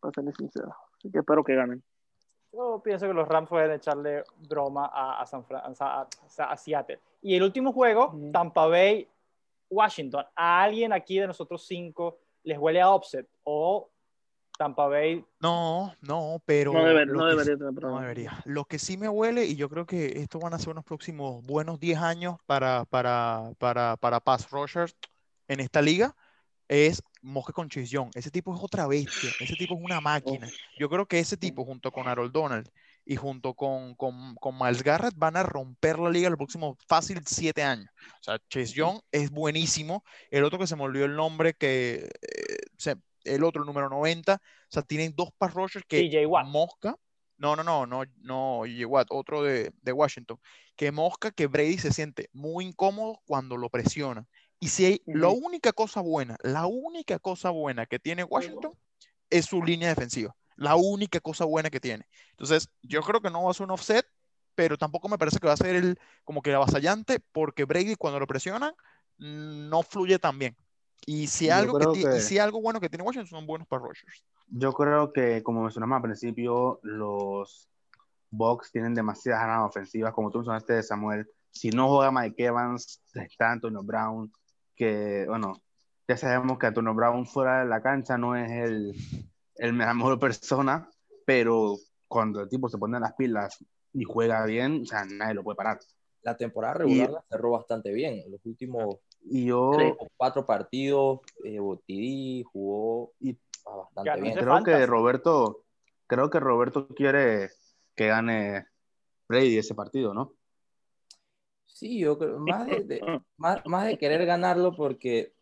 [0.00, 0.72] Para ser sincero.
[0.96, 1.82] Así que espero que ganen.
[2.52, 6.06] Yo pienso que los Rams pueden echarle broma a, a, San a,
[6.38, 7.00] a, Seattle.
[7.20, 9.08] Y el último juego, Tampa Bay
[9.74, 13.90] Washington, a alguien aquí de nosotros cinco les huele a offset o
[14.56, 15.24] Tampa Bay.
[15.40, 16.72] No, no, pero.
[16.72, 18.42] No, debería, no debería.
[18.44, 21.44] Lo que sí me huele, y yo creo que esto van a ser unos próximos
[21.44, 24.96] buenos 10 años para, para, para, para Pass Rushers
[25.48, 26.14] en esta liga,
[26.68, 28.10] es Mosque con Chillón.
[28.14, 29.30] Ese tipo es otra bestia.
[29.40, 30.48] Ese tipo es una máquina.
[30.78, 32.70] Yo creo que ese tipo, junto con Harold Donald
[33.04, 37.20] y junto con, con, con, Miles Garrett van a romper la liga los próximos fácil
[37.26, 37.88] siete años.
[38.20, 40.04] O sea, Chase Young es buenísimo.
[40.30, 44.38] El otro que se me olvidó el nombre, que eh, el otro, número 90, o
[44.68, 46.96] sea, tienen dos pass rushers que Mosca.
[47.36, 50.38] No, no, no, no, no, Watt, otro de, de, Washington,
[50.76, 54.26] que Mosca, que Brady se siente muy incómodo cuando lo presiona.
[54.60, 58.72] Y si hay, la única cosa buena, la única cosa buena que tiene Washington
[59.30, 62.06] es su línea defensiva la única cosa buena que tiene.
[62.30, 64.06] Entonces, yo creo que no va a ser un offset,
[64.54, 67.96] pero tampoco me parece que va a ser el como que el avasallante, porque Brady
[67.96, 68.74] cuando lo presionan
[69.18, 70.56] no fluye tan bien.
[71.06, 74.24] Y si, algo, que, si algo bueno que tiene Washington son buenos para Rogers.
[74.48, 77.68] Yo creo que, como mencionamos al principio, los
[78.30, 81.28] Bucks tienen demasiadas ganas ofensivas, como tú mencionaste, Samuel.
[81.50, 84.32] Si no juega Mike Evans, está Antonio Brown,
[84.74, 85.60] que, bueno,
[86.08, 88.94] ya sabemos que Antonio Brown fuera de la cancha no es el,
[89.56, 90.88] el mejor persona,
[91.24, 91.76] pero
[92.08, 95.56] cuando el tipo se pone las pilas y juega bien, o sea, nadie lo puede
[95.56, 95.78] parar.
[96.22, 98.22] La temporada regular la cerró bastante bien.
[98.24, 99.72] En los últimos y yo,
[100.16, 101.58] cuatro partidos, eh,
[102.44, 104.34] jugó y, bastante bien.
[104.36, 105.64] Creo que Roberto,
[106.06, 107.50] creo que Roberto quiere
[107.94, 108.66] que gane
[109.28, 110.34] Brady ese partido, ¿no?
[111.66, 113.00] Sí, yo creo, más de,
[113.36, 115.34] más, más de querer ganarlo porque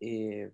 [0.00, 0.52] eh,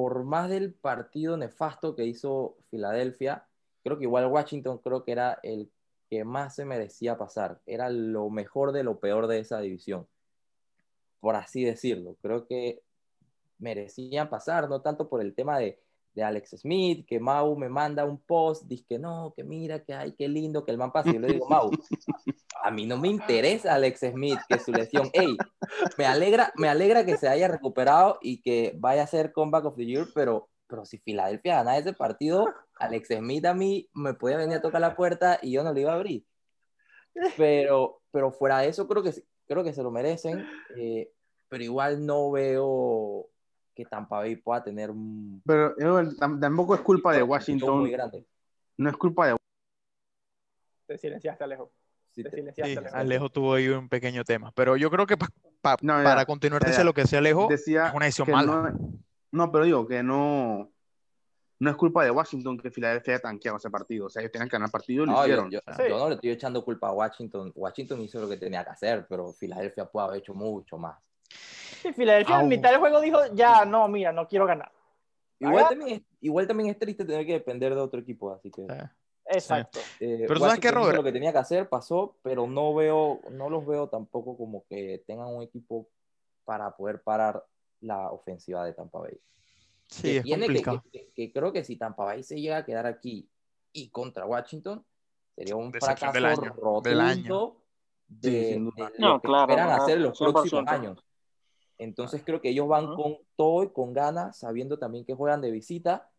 [0.00, 3.46] por más del partido nefasto que hizo Filadelfia,
[3.84, 5.70] creo que igual Washington creo que era el
[6.08, 7.60] que más se merecía pasar.
[7.66, 10.08] Era lo mejor de lo peor de esa división,
[11.20, 12.16] por así decirlo.
[12.22, 12.80] Creo que
[13.58, 15.78] merecían pasar, no tanto por el tema de,
[16.22, 20.14] Alex Smith, que Mau me manda un post, dice que no, que mira, que ay,
[20.16, 21.12] qué lindo que el man pase.
[21.12, 21.70] Yo le digo, Mau,
[22.62, 25.36] a mí no me interesa Alex Smith, que su lesión, hey,
[25.98, 29.76] me alegra, me alegra que se haya recuperado y que vaya a ser comeback of
[29.76, 32.46] the year, pero, pero si Filadelfia gana ese partido,
[32.78, 35.82] Alex Smith a mí me podía venir a tocar la puerta y yo no le
[35.82, 36.24] iba a abrir.
[37.36, 39.12] Pero, pero fuera de eso, creo que,
[39.46, 41.12] creo que se lo merecen, eh,
[41.48, 43.28] pero igual no veo
[43.84, 45.42] que Tampa Bay pueda tener un...
[45.44, 45.74] Pero
[46.40, 47.80] tampoco es culpa de Washington.
[47.80, 48.26] Muy grande.
[48.76, 49.36] No es culpa de...
[50.86, 51.72] Te silenciaste, Alejo.
[52.10, 52.24] Sí,
[52.92, 55.16] Alejo tuvo ahí un pequeño tema, pero yo creo que
[55.62, 58.74] para continuar dice lo que decía Alejo, decía es una decisión mala.
[59.30, 60.72] No, pero digo que no,
[61.60, 64.06] no es culpa de Washington que Filadelfia haya tanqueado ese partido.
[64.06, 65.50] O sea, ellos tenían que ganar el partido y lo hicieron.
[65.50, 67.52] Yo, no le estoy echando culpa a Washington.
[67.54, 70.98] Washington hizo lo que tenía que hacer, pero Filadelfia puede haber hecho mucho más.
[71.82, 74.72] Sí, Filadelfia en mitad del juego dijo, ya, no, mira, no quiero ganar.
[75.38, 78.66] Igual también, es, igual también es triste tener que depender de otro equipo, así que...
[79.24, 79.78] Exacto.
[80.00, 83.48] Eh, pero sabes que Robert lo que tenía que hacer pasó, pero no veo, no
[83.48, 85.88] los veo tampoco como que tengan un equipo
[86.44, 87.44] para poder parar
[87.80, 89.20] la ofensiva de Tampa Bay.
[89.86, 90.82] Sí, es complicado.
[91.14, 93.28] Que, creo que si Tampa Bay se llega a quedar aquí
[93.72, 94.84] y contra Washington,
[95.36, 97.56] sería un fracaso del año, rotundo del año.
[98.08, 98.58] de,
[98.98, 101.04] lo que esperan hacer los próximos años.
[101.80, 105.50] Entonces creo que ellos van con todo y con ganas, sabiendo también que juegan de
[105.50, 106.10] visita.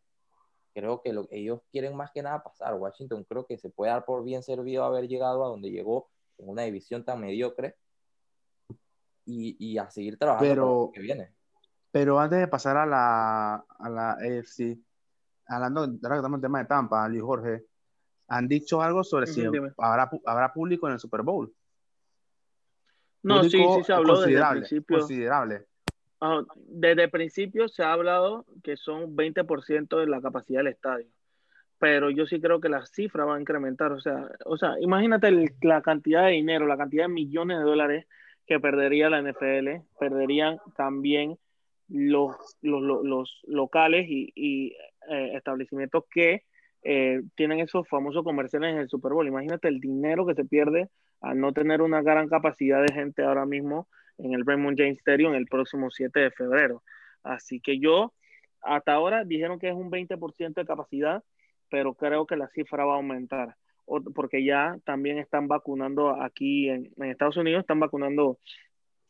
[0.74, 2.74] Creo que lo, ellos quieren más que nada pasar.
[2.74, 6.50] Washington creo que se puede dar por bien servido haber llegado a donde llegó en
[6.50, 7.76] una división tan mediocre
[9.24, 11.32] y, y a seguir trabajando pero, lo que viene.
[11.92, 14.80] Pero antes de pasar a la, a la AFC,
[15.46, 17.68] hablando, ahora que estamos en el tema de Tampa, Ali Jorge,
[18.30, 19.46] ¿han dicho algo sobre si
[19.78, 21.54] habrá, habrá público en el Super Bowl?
[23.24, 25.00] No, sí, sí se habló desde el principio.
[25.00, 25.66] Considerable.
[26.56, 31.08] Desde el principio se ha hablado que son 20% de la capacidad del estadio,
[31.80, 33.92] pero yo sí creo que la cifra va a incrementar.
[33.92, 35.32] O sea, o sea imagínate
[35.62, 38.06] la cantidad de dinero, la cantidad de millones de dólares
[38.46, 41.38] que perdería la NFL, perderían también
[41.88, 44.76] los, los, locales y,
[45.10, 46.44] eh, establecimientos que
[46.84, 49.28] eh, tienen esos famosos comerciales en el Super Bowl.
[49.28, 50.90] Imagínate el dinero que se pierde
[51.22, 55.34] al no tener una gran capacidad de gente ahora mismo en el Raymond James Stadium
[55.34, 56.84] el próximo 7 de febrero.
[57.24, 58.14] Así que yo,
[58.62, 61.24] hasta ahora dijeron que es un 20% de capacidad,
[61.70, 63.56] pero creo que la cifra va a aumentar,
[64.14, 68.40] porque ya también están vacunando aquí en, Estados Unidos, están vacunando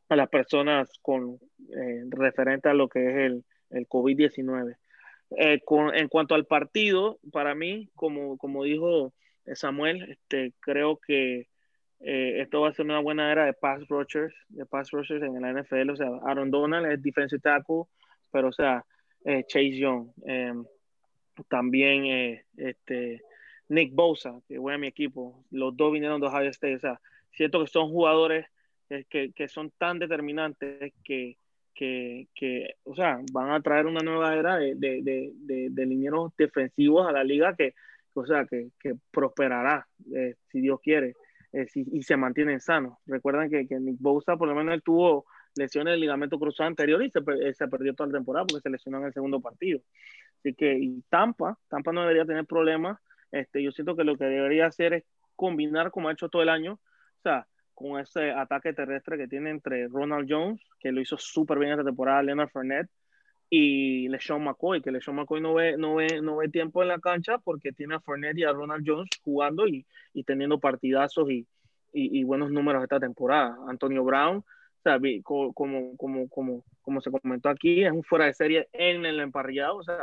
[0.09, 4.75] a las personas con eh, referente a lo que es el, el COVID-19.
[5.37, 5.61] Eh,
[5.93, 9.13] en cuanto al partido, para mí, como, como dijo
[9.53, 11.47] Samuel, este, creo que
[12.03, 15.39] eh, esto va a ser una buena era de pass rushers, de pass rushers en
[15.41, 15.91] la NFL.
[15.91, 17.83] O sea, Aaron Donald es defensive tackle,
[18.31, 18.83] pero o sea,
[19.23, 20.65] eh, Chase Young, em,
[21.47, 23.21] también eh, este,
[23.69, 26.75] Nick Bosa, que fue a mi equipo, los dos vinieron de Ohio State.
[26.75, 28.47] O sea, siento que son jugadores
[29.09, 31.37] que, que son tan determinantes que,
[31.73, 36.33] que, que, o sea, van a traer una nueva era de, de, de, de linieros
[36.37, 37.73] defensivos a la liga que,
[38.13, 39.87] o sea, que, que prosperará,
[40.51, 41.15] si Dios quiere.
[41.53, 42.97] Eh, y se mantienen sanos.
[43.05, 47.03] Recuerdan que, que, Nick Bosa, por lo menos él tuvo lesiones del ligamento cruzado anterior
[47.03, 49.81] y se, eh, se, perdió toda la temporada porque se lesionó en el segundo partido.
[50.39, 52.99] Así que, y Tampa, Tampa no debería tener problemas.
[53.31, 55.03] Este, yo siento que lo que debería hacer es
[55.35, 57.47] combinar como ha hecho todo el año, o sea,
[57.81, 61.83] con ese ataque terrestre que tiene entre Ronald Jones, que lo hizo súper bien esta
[61.83, 62.89] temporada, Leonard Fournette,
[63.49, 66.99] y LeSean McCoy, que LeSean McCoy no ve, no, ve, no ve tiempo en la
[66.99, 71.45] cancha porque tiene a Fournette y a Ronald Jones jugando y, y teniendo partidazos y,
[71.93, 73.57] y, buenos números esta temporada.
[73.67, 75.53] Antonio Brown, o sea, como,
[75.97, 79.83] como, como, como se comentó aquí, es un fuera de serie en el emparrillado, o
[79.83, 79.97] sea,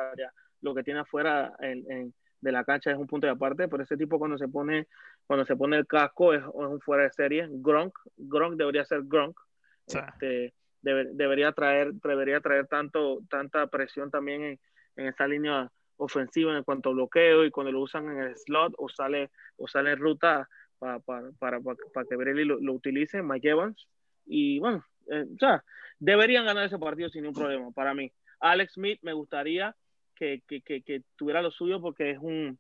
[0.60, 3.96] lo que tiene afuera en, de la cancha es un punto de aparte, pero ese
[3.96, 4.86] tipo cuando se pone,
[5.26, 7.48] cuando se pone el casco es, un fuera de serie.
[7.50, 9.38] Gronk, Gronk debería ser Gronk.
[9.86, 14.60] Este, debería traer, debería traer tanto, tanta presión también en,
[14.96, 18.74] en esa línea ofensiva en cuanto a bloqueo y cuando lo usan en el slot
[18.78, 20.48] o sale, o sale en ruta
[20.78, 23.88] para, para, para, para que Brady lo, lo, utilice, Mike Evans.
[24.26, 25.64] Y bueno, eh, o sea,
[25.98, 28.12] deberían ganar ese partido sin ningún problema para mí.
[28.40, 29.74] Alex Smith me gustaría
[30.18, 32.58] que, que, que, que tuviera lo suyo porque es un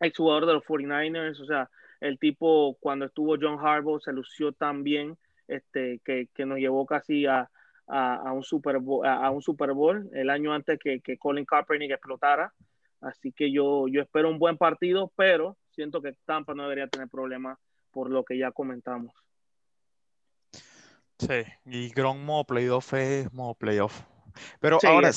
[0.00, 4.84] exjugador de los 49ers, o sea, el tipo cuando estuvo John Harbaugh se lució tan
[4.84, 5.16] bien
[5.48, 7.50] este, que, que nos llevó casi a,
[7.88, 11.92] a, un Super Bowl, a, un Super Bowl el año antes que, que Colin Kaepernick
[11.92, 12.52] explotara.
[13.00, 17.08] Así que yo, yo espero un buen partido, pero siento que Tampa no debería tener
[17.08, 17.58] problemas
[17.90, 19.14] por lo que ya comentamos.
[21.18, 24.02] Sí, y Gron modo playoff es modo playoff.
[24.60, 25.10] Pero ahora,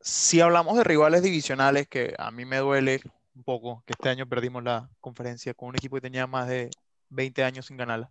[0.00, 3.00] si hablamos de rivales divisionales, que a mí me duele
[3.34, 6.70] un poco que este año perdimos la conferencia con un equipo que tenía más de
[7.10, 8.10] 20 años sin ganarla.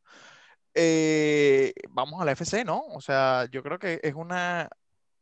[0.74, 2.84] Eh, vamos a la FC, ¿no?
[2.94, 4.70] O sea, yo creo que es una...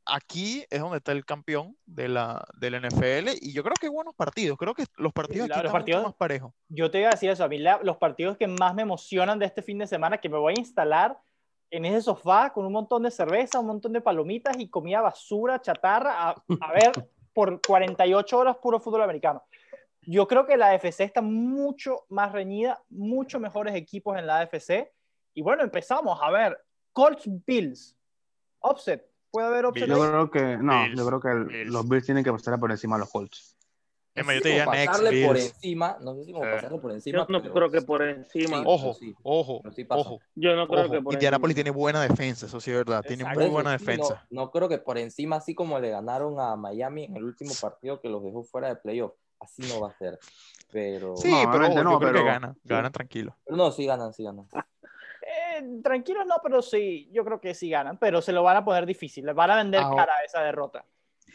[0.04, 3.92] Aquí es donde está el campeón de la, del NFL y yo creo que hay
[3.92, 4.58] buenos partidos.
[4.58, 6.54] Creo que los partidos aquí están partidos, más parejos.
[6.70, 7.44] Yo te iba a decir eso.
[7.44, 10.40] A mí los partidos que más me emocionan de este fin de semana, que me
[10.40, 11.20] voy a instalar
[11.72, 15.62] en ese sofá con un montón de cerveza, un montón de palomitas y comida basura,
[15.62, 16.92] chatarra, a, a ver
[17.34, 19.44] por 48 horas puro fútbol americano.
[20.02, 24.92] Yo creo que la AFC está mucho más reñida, mucho mejores equipos en la AFC
[25.34, 26.60] y bueno, empezamos a ver
[26.92, 27.96] Colts Bills.
[28.60, 29.10] Offset.
[29.32, 29.88] ¿Puede haber offset?
[29.88, 33.02] Yo creo que no, yo creo que los Bills tienen que pasar por encima de
[33.02, 33.56] los Colts.
[34.14, 37.20] Es yo te pasarle por encima, no sé si como pasarle por encima.
[37.20, 38.62] Yo no creo que por encima.
[38.66, 40.20] ojo, ojo, ojo.
[40.36, 43.04] Yo no creo que por Indianapolis tiene buena defensa, eso sí es verdad.
[43.08, 44.26] Tiene muy buena defensa.
[44.30, 47.54] No, no, creo que por encima, así como le ganaron a Miami en el último
[47.60, 49.14] partido que los dejó fuera de playoff.
[49.40, 50.20] así no va a ser.
[50.72, 51.16] Pero...
[51.16, 53.38] Sí, pero no, yo creo que ganan, ganan tranquilo.
[53.48, 54.48] no, sí ganan, sí ganan.
[55.22, 58.66] Eh, tranquilos no, pero sí, yo creo que sí ganan, pero se lo van a
[58.66, 60.84] poner difícil, les van a vender cara a esa derrota.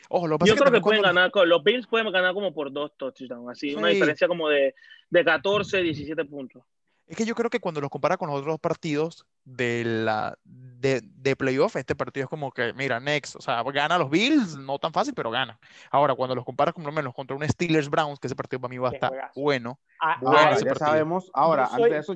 [0.09, 3.49] Ojo, lo yo creo que, pueden ganar, los Bills pueden ganar como por dos touchdowns,
[3.51, 4.75] así, una diferencia como de,
[5.11, 6.63] de 14, 17 puntos.
[7.07, 11.01] Es que yo creo que cuando los compara con los otros partidos de, la, de,
[11.05, 14.81] de, playoff, este partido es como que, mira, next, o sea, gana los Bills, no
[14.81, 15.57] tan fácil, pero gana.
[15.93, 18.71] Ahora, cuando los comparas con lo menos contra un Steelers Browns, que ese partido para
[18.71, 19.79] mí va a estar bueno.
[20.01, 22.15] Ah, ahora, ya sabemos, ahora, antes de eso,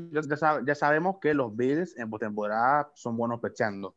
[0.66, 3.94] ya, sabemos que los Bills en postemporada son buenos pechando.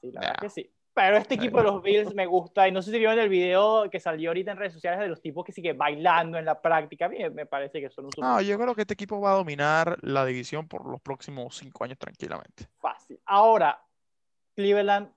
[0.00, 0.72] Sí, la verdad que sí.
[0.98, 2.66] Pero este equipo de los Bills me gusta.
[2.66, 5.20] Y no sé si vieron el video que salió ahorita en redes sociales de los
[5.22, 7.06] tipos que siguen bailando en la práctica.
[7.06, 9.34] A mí me parece que son un No, yo creo que este equipo va a
[9.34, 12.66] dominar la división por los próximos cinco años tranquilamente.
[12.80, 13.20] Fácil.
[13.26, 13.80] Ahora,
[14.56, 15.12] Cleveland,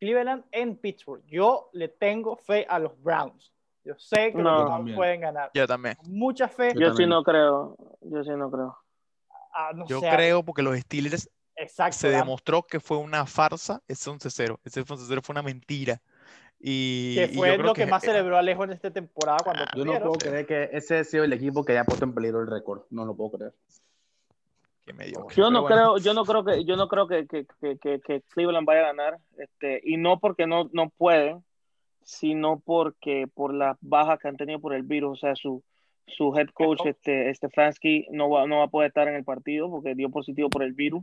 [0.00, 1.22] Cleveland en Pittsburgh.
[1.28, 3.52] Yo le tengo fe a los Browns.
[3.84, 5.52] Yo sé que los Browns pueden ganar.
[5.54, 5.96] Yo también.
[6.02, 6.72] Mucha fe.
[6.74, 7.76] Yo, sí no creo.
[8.00, 8.76] Yo sí no creo.
[9.54, 11.30] Ah, yo creo porque los Steelers
[11.90, 14.58] se demostró que fue una farsa ese 11-0.
[14.64, 16.00] Ese 11-0 fue una mentira.
[16.64, 20.12] Y, que fue lo que, más celebró Alejo en esta temporada cuando Yo no puedo
[20.12, 22.82] creer que ese ha sido el equipo que haya puesto en peligro el récord.
[22.90, 23.52] No lo puedo creer.
[25.34, 28.64] yo no creo, yo no creo que, yo no creo que, que, que, que, Cleveland
[28.64, 31.44] vaya a ganar, este, y no porque no, no pueden,
[32.04, 35.64] sino porque por las bajas que han tenido por el virus, o sea, su,
[36.06, 39.68] su head coach, este, Stefanski, no va, no va a poder estar en el partido
[39.68, 41.02] porque dio positivo por el virus.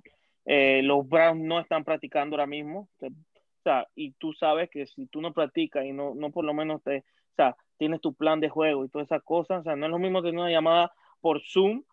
[0.52, 2.90] Eh, los Browns no están practicando ahora mismo.
[3.00, 6.56] O sea, y tú sabes que si tú no practicas y no, no por lo
[6.56, 9.76] menos te, o sea, tienes tu plan de juego y todas esas cosas, o sea,
[9.76, 11.84] no es lo mismo tener una llamada por Zoom,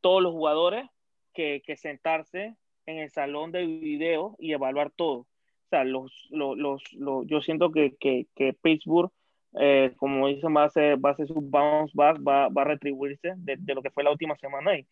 [0.00, 0.86] todos los jugadores,
[1.34, 5.18] que, que sentarse en el salón de video y evaluar todo.
[5.18, 6.56] O sea, los, los,
[6.94, 9.12] los, yo siento que, que, que Pittsburgh,
[9.60, 12.64] eh, como dicen, va a, ser, va a ser su bounce back, va, va a
[12.64, 14.78] retribuirse de, de, lo que fue la última semana.
[14.78, 14.86] Y,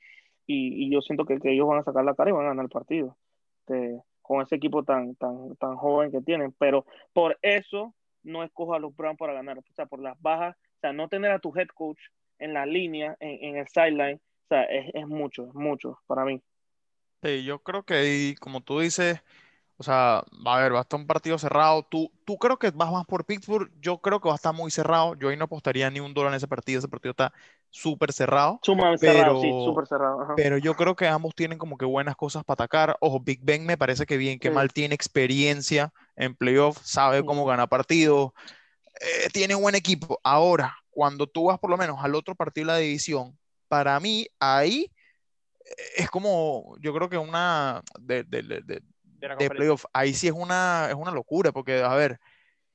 [0.47, 2.71] y, yo siento que, ellos van a sacar la cara y van a ganar el
[2.71, 3.17] partido
[3.61, 6.55] este, con ese equipo tan, tan, tan joven que tienen.
[6.59, 10.57] Pero por eso no escojo a los Browns para ganar, o sea, por las bajas,
[10.57, 12.01] o sea, no tener a tu head coach
[12.39, 16.43] en la línea, en, el sideline, o sea, es, mucho, es mucho para mí.
[17.23, 19.23] Sí, yo creo que, como tú dices,
[19.77, 21.83] o sea, va a ver, va a estar un partido cerrado.
[21.85, 23.71] Tú, tú creo que vas más por Pittsburgh.
[23.81, 25.15] Yo creo que va a estar muy cerrado.
[25.15, 26.79] Yo ahí no apostaría ni un dólar en ese partido.
[26.79, 27.33] Ese partido está
[27.75, 28.61] súper cerrado.
[28.63, 30.29] Súper cerrado, sí, súper cerrado.
[30.37, 32.97] Pero yo creo que ambos tienen como que buenas cosas para atacar.
[33.01, 37.45] Ojo, Big Ben me parece que bien, que mal tiene experiencia en playoff, sabe cómo
[37.45, 38.31] ganar partidos.
[39.01, 40.21] Eh, tiene un buen equipo.
[40.23, 44.29] Ahora, cuando tú vas por lo menos al otro partido de la división, para mí
[44.39, 44.93] ahí
[45.65, 49.85] eh, es como, yo creo que una de, de, de, de playoff.
[49.93, 52.21] Ahí sí es una, es una locura, porque, a ver,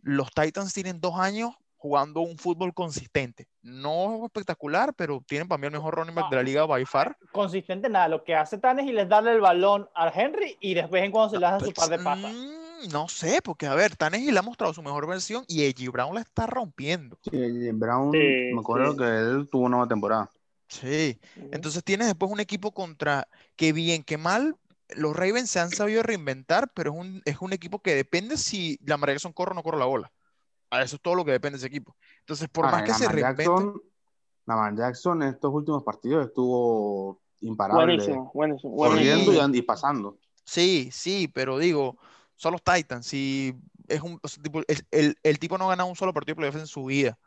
[0.01, 3.47] los Titans tienen dos años jugando un fútbol consistente.
[3.61, 7.17] No espectacular, pero tienen para mí el mejor running back de la liga by far.
[7.31, 10.73] Consistente nada, lo que hace Tan es y les darle el balón a Henry y
[10.73, 12.33] después en cuando se le dan su par de patas.
[12.33, 15.91] Mm, no sé, porque a ver, y le ha mostrado su mejor versión y AJ
[15.91, 17.17] Brown la está rompiendo.
[17.23, 20.29] Sí, Brown, me acuerdo que él tuvo una nueva temporada.
[20.67, 21.19] Sí,
[21.51, 24.55] entonces tienes después un equipo contra que bien, que mal,
[24.89, 28.79] los Ravens se han sabido reinventar, pero es un, es un equipo que depende si
[28.85, 30.11] la Jackson corre o no corre la bola.
[30.71, 31.95] A eso es todo lo que depende de ese equipo.
[32.19, 33.73] Entonces, por ah, más que se reinventen...
[34.45, 37.85] Lamar Jackson en estos últimos partidos estuvo imparable.
[37.85, 38.75] Buenísimo, buenísimo.
[38.75, 40.17] Corriendo y, pasando.
[40.43, 41.97] Sí, sí, pero digo,
[42.35, 43.05] son los Titans.
[43.05, 43.55] Si
[43.87, 46.67] es un, tipo, el, el, tipo no ha ganado un solo partido de playoffs en
[46.67, 47.19] su vida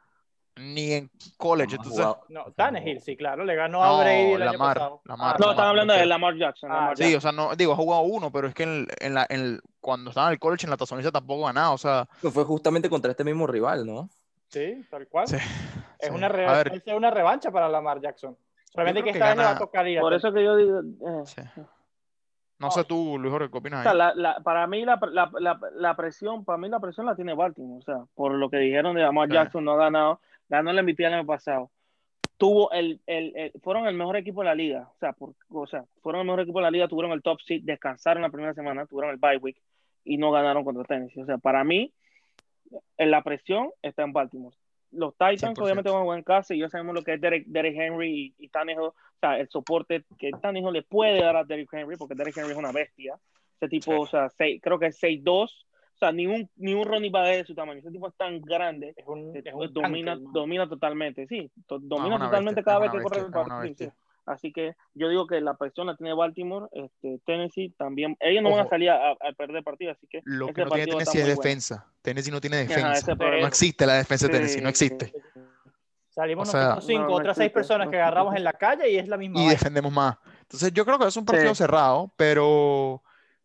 [0.57, 1.77] ni en college.
[1.77, 5.67] Entonces, no, Tannehill, sí, claro, le ganó a Brady el Lamar, año Lamar, no, están
[5.67, 6.71] hablando de Lamar Jackson.
[6.73, 9.27] Ah, sí, o sea, no, digo, ha jugado uno, pero es que en, en la,
[9.29, 12.07] en cuando estaba en el college, en la tazoniza tampoco ganaba, o sea.
[12.21, 14.09] fue justamente contra este mismo rival, ¿no?
[14.49, 15.27] Sí, tal cual.
[15.27, 15.37] Sí,
[15.99, 16.29] es, Una
[16.62, 18.37] es una revancha para Lamar Jackson.
[18.71, 20.81] Solamente que esta vez le va a tocar ir Por eso que yo digo.
[20.81, 21.45] Eh.
[22.59, 23.81] No sé tú, Luis Jorge, ¿qué opinas?
[23.81, 25.01] O sea, la, la, para mí la,
[25.75, 28.95] la, presión, para mí la presión la tiene Baltimore, o sea, por lo que dijeron
[28.95, 30.21] de Lamar Jackson no ha ganado
[30.53, 31.71] ganó el MVP el año pasado.
[32.37, 35.85] Tuvo el, el, fueron el mejor equipo de la liga, o sea, por, o sea,
[36.03, 38.85] fueron el mejor equipo de la liga, tuvieron el top seed, descansaron la primera semana,
[38.85, 39.57] tuvieron el bye week
[40.05, 41.23] y no ganaron contra Tennessee.
[41.23, 41.94] O sea, para mí,
[42.98, 44.55] en la presión está en Baltimore.
[44.90, 47.46] Los Titans obviamente van a jugar en casa y ya sabemos lo que es Derek,
[47.46, 51.73] Derek Henry y, y o sea, el soporte que Tannehill le puede dar a Derek
[51.73, 53.19] Henry, porque Derek Henry es una bestia.
[53.59, 55.65] Ese tipo, o sea, creo que es 6'2",
[56.07, 57.81] sea, ni un, ni un Ronnie va de su tamaño.
[57.81, 58.94] Ese tipo es tan grande.
[58.96, 61.50] Es un, es un domina, domina totalmente, sí.
[61.67, 63.92] domina totalmente cada vez que corre el partido.
[64.25, 68.17] Así que yo digo que la presión la tiene Baltimore, este, Tennessee también.
[68.21, 70.21] Ellos no van a salir a, perder partido, así que.
[70.25, 71.87] Lo que no tiene Tennessee es defensa.
[72.03, 73.15] Tennessee no tiene defensa.
[73.15, 75.13] no existe la defensa de Tennessee, no existe.
[76.09, 79.40] Salimos nosotros cinco, otras seis personas que agarramos en la calle y es la misma.
[79.40, 80.19] Y defendemos más.
[80.42, 83.03] Entonces yo creo que es un partido cerrado, pero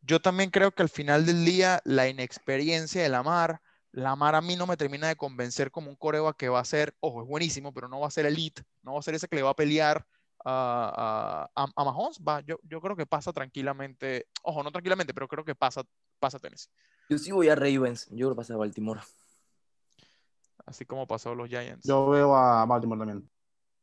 [0.07, 4.55] yo también creo que al final del día la inexperiencia de Lamar, Lamar a mí
[4.55, 7.73] no me termina de convencer como un coreba que va a ser, ojo, es buenísimo,
[7.73, 9.55] pero no va a ser elite, no va a ser ese que le va a
[9.55, 10.05] pelear
[10.45, 12.19] a, a, a Mahomes.
[12.19, 15.83] Va, yo, yo creo que pasa tranquilamente, ojo, no tranquilamente, pero creo que pasa,
[16.19, 16.69] pasa Tennessee.
[17.09, 19.01] Yo sí voy a Ravens, yo creo que pasa a Baltimore
[20.67, 21.87] así como pasó los Giants.
[21.87, 23.27] Yo veo a Baltimore también.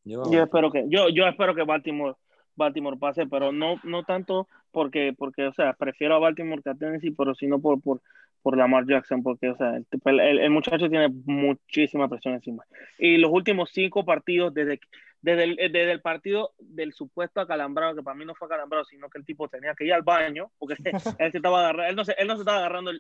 [0.05, 2.15] Yo, espero que yo, yo espero que Baltimore
[2.55, 6.75] Baltimore pase, pero no no tanto porque porque o sea, prefiero a Baltimore que a
[6.75, 8.03] Tennessee, pero sino por por
[8.43, 12.63] por Lamar Jackson, porque o sea, el, el, muchacho tiene muchísima presión encima.
[12.99, 14.81] Y los últimos cinco partidos desde
[15.23, 19.09] desde el, desde el partido del supuesto acalambrado, que para mí no fue acalambrado, sino
[19.09, 20.75] que el tipo tenía que ir al baño, porque
[21.19, 22.91] él se estaba agarrando, él no se, él no se estaba agarrando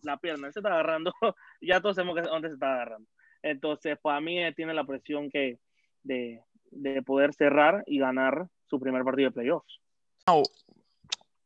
[0.00, 1.12] la pierna, él se estaba agarrando,
[1.60, 3.06] ya todos sabemos que dónde se estaba agarrando.
[3.42, 5.58] Entonces, para mí eh, tiene la presión que
[6.02, 6.40] de,
[6.70, 9.80] de, poder cerrar y ganar su primer partido de playoffs.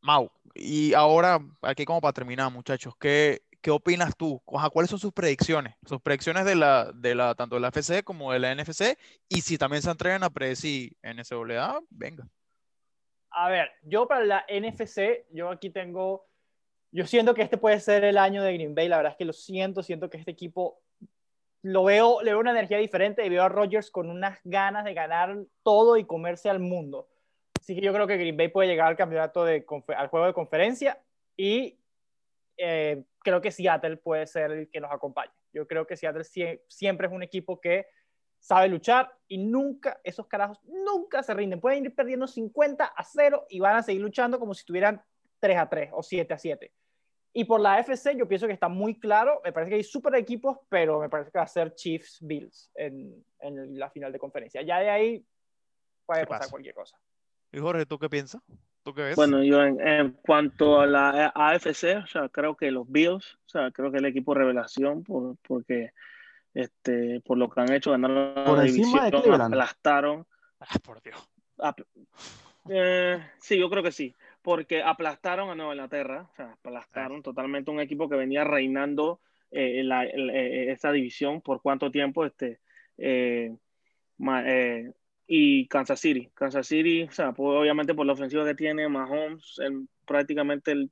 [0.02, 4.42] Mau, y ahora, aquí como para terminar, muchachos, ¿qué, qué opinas tú?
[4.44, 5.76] ¿Cuáles son sus predicciones?
[5.86, 8.98] Sus predicciones de la, de la, tanto de la FC como de la NFC,
[9.28, 12.26] y si también se atreven a predecir NCAA, venga.
[13.30, 16.26] A ver, yo para la NFC, yo aquí tengo,
[16.90, 19.24] yo siento que este puede ser el año de Green Bay, la verdad es que
[19.24, 20.80] lo siento, siento que este equipo
[21.62, 24.94] lo veo, le veo una energía diferente y veo a Rodgers con unas ganas de
[24.94, 27.08] ganar todo y comerse al mundo.
[27.62, 29.64] Así que yo creo que Green Bay puede llegar al campeonato de,
[29.96, 31.00] al juego de conferencia
[31.36, 31.78] y
[32.56, 35.30] eh, creo que Seattle puede ser el que nos acompañe.
[35.52, 36.24] Yo creo que Seattle
[36.66, 37.86] siempre es un equipo que
[38.40, 41.60] sabe luchar y nunca, esos carajos nunca se rinden.
[41.60, 45.00] Pueden ir perdiendo 50 a 0 y van a seguir luchando como si tuvieran
[45.38, 46.72] 3 a 3 o 7 a 7.
[47.32, 50.16] Y por la FC yo pienso que está muy claro, me parece que hay super
[50.16, 54.18] equipos, pero me parece que va a ser Chiefs Bills en, en la final de
[54.18, 54.62] conferencia.
[54.62, 55.24] Ya de ahí
[56.04, 56.98] puede pasar cualquier cosa.
[57.52, 58.42] Y Jorge, ¿tú qué piensas?
[58.82, 59.16] ¿Tú qué ves?
[59.16, 63.70] Bueno, yo en, cuanto a la AFC, o sea, creo que los Bills, o sea,
[63.70, 65.92] creo que el equipo revelación, por, porque
[66.54, 70.26] este, por lo que han hecho, ganaron por la división, aplastaron.
[70.58, 71.28] Ah, por Dios.
[72.68, 77.70] Eh, sí, yo creo que sí porque aplastaron a Nueva Inglaterra, o sea, aplastaron totalmente
[77.70, 82.58] un equipo que venía reinando eh, la, eh, esa división por cuánto tiempo, este,
[82.98, 83.54] eh,
[85.34, 86.30] y Kansas City.
[86.34, 90.90] Kansas City, o sea, pues, obviamente por la ofensiva que tiene Mahomes, el, prácticamente el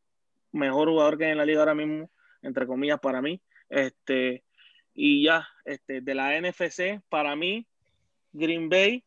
[0.51, 2.11] mejor jugador que hay en la liga ahora mismo,
[2.41, 3.43] entre comillas, para mí.
[3.69, 4.43] Este,
[4.95, 7.67] y ya, este, de la NFC, para mí,
[8.33, 9.05] Green Bay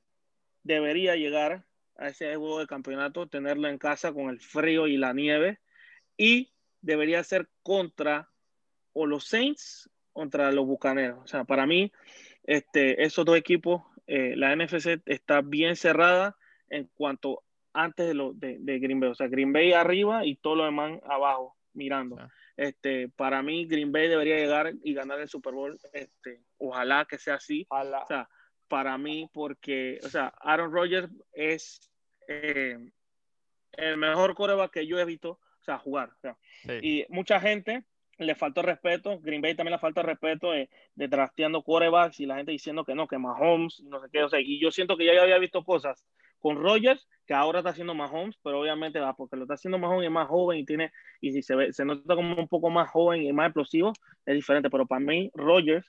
[0.61, 1.65] debería llegar
[1.97, 5.59] a ese juego de campeonato, tenerlo en casa con el frío y la nieve.
[6.15, 8.29] Y debería ser contra
[8.93, 11.23] o los Saints contra los Bucaneros.
[11.23, 11.91] O sea, para mí,
[12.43, 16.35] este, esos dos equipos, eh, la NFC está bien cerrada
[16.69, 17.43] en cuanto
[17.73, 19.09] antes de, lo, de, Green Bay.
[19.09, 22.17] O sea, Green Bay arriba y todo lo demás abajo, mirando.
[22.55, 25.77] Este, para mí, Green Bay debería llegar y ganar el Super Bowl.
[25.91, 27.65] Este, ojalá que sea así.
[27.69, 28.29] O sea,
[28.67, 31.91] para mí porque, o sea, Aaron Rodgers es
[32.27, 32.77] eh,
[33.73, 36.11] el mejor coreback que yo he visto, o sea, jugar.
[36.81, 37.83] Y mucha gente
[38.23, 42.35] le faltó respeto, Green Bay también le falta respeto de, de trasteando corebacks y la
[42.35, 45.05] gente diciendo que no, que Mahomes, no sé qué, o sea, y yo siento que
[45.05, 46.05] ya había visto cosas
[46.39, 50.03] con Rodgers que ahora está haciendo Mahomes, pero obviamente va porque lo está haciendo Mahomes
[50.03, 52.69] y es más joven y tiene, y si se ve, se nota como un poco
[52.69, 53.93] más joven y más explosivo,
[54.25, 55.87] es diferente, pero para mí Rodgers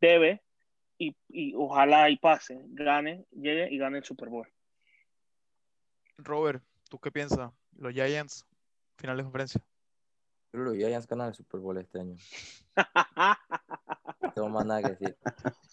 [0.00, 0.42] debe
[0.96, 4.46] y, ojalá y pase, gane, llegue y gane el Super Bowl.
[6.18, 7.50] Robert, ¿tú qué piensas?
[7.76, 8.46] Los Giants,
[8.96, 9.62] final de conferencia.
[10.50, 12.16] Pero los Giants ganan el Super Bowl este año.
[14.20, 15.16] no tengo más nada que decir.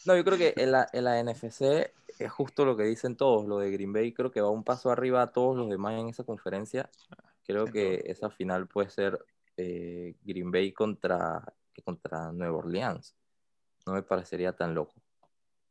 [0.05, 3.47] No, yo creo que en la, en la NFC es justo lo que dicen todos.
[3.47, 6.09] Lo de Green Bay creo que va un paso arriba a todos los demás en
[6.09, 6.89] esa conferencia.
[7.45, 9.25] Creo que esa final puede ser
[9.57, 11.41] eh, Green Bay contra,
[11.83, 13.15] contra Nueva Orleans.
[13.85, 14.93] No me parecería tan loco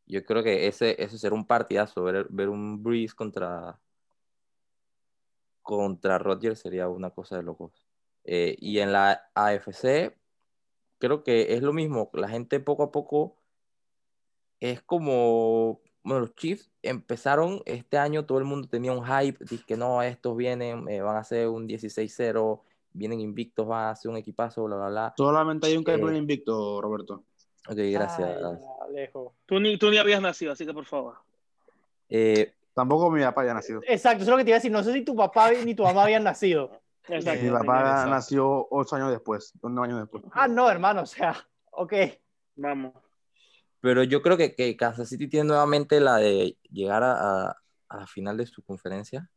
[0.07, 3.78] yo creo que ese, ese será un partidazo, ver, ver un Breeze contra,
[5.62, 7.86] contra Rodgers sería una cosa de locos.
[8.29, 10.16] Eh, y en la AFC,
[10.99, 13.37] creo que es lo mismo, la gente poco a poco
[14.59, 19.64] es como, bueno, los Chiefs empezaron este año, todo el mundo tenía un hype, dice
[19.64, 22.62] que no, estos vienen, eh, van a ser un 16-0,
[22.93, 25.14] vienen invictos, van a ser un equipazo, bla, bla, bla.
[25.16, 27.22] Solamente hay un campeón eh, invicto, Roberto.
[27.68, 28.39] Ok, gracias.
[29.45, 31.14] Tú, ni, tú ni habías nacido, así que por favor.
[32.09, 33.81] Eh, Tampoco mi papá había nacido.
[33.87, 34.70] Exacto, eso es lo que te iba a decir.
[34.70, 36.79] No sé si tu papá ni tu mamá habían nacido.
[37.09, 37.44] Exacto.
[37.44, 40.24] Mi papá nació ocho años después, nueve años después.
[40.32, 41.36] Ah, no, hermano, o sea,
[41.70, 41.92] ok.
[42.57, 42.92] Vamos.
[43.80, 47.50] Pero yo creo que, que Kansas City tiene nuevamente la de llegar a,
[47.88, 49.30] a, la final de su conferencia.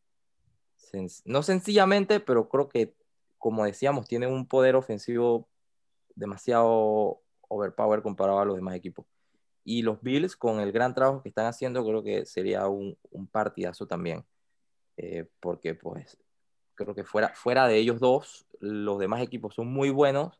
[1.26, 2.96] no sencillamente, pero creo que,
[3.38, 5.48] como decíamos, tiene un poder ofensivo
[6.16, 9.06] demasiado overpower comparado a los demás equipos.
[9.64, 13.28] Y los Bills, con el gran trabajo que están haciendo, creo que sería un, un
[13.28, 14.26] partidazo también.
[14.98, 16.18] Eh, porque, pues,
[16.84, 20.40] creo que fuera, fuera de ellos dos, los demás equipos son muy buenos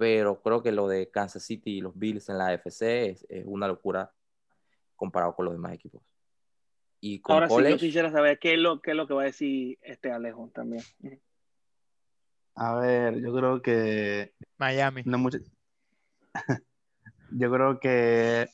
[0.00, 2.80] pero creo que lo de Kansas City y los Bills en la AFC
[3.10, 4.10] es, una locura
[4.96, 6.00] comparado con los demás equipos.
[7.02, 9.26] Y Ahora sí, yo quisiera saber qué es, lo, qué es lo que va a
[9.26, 10.82] decir este Alejo también.
[12.54, 14.32] A ver, yo creo que...
[14.56, 15.02] Miami.
[15.04, 15.36] No mucho...
[17.32, 18.48] yo creo que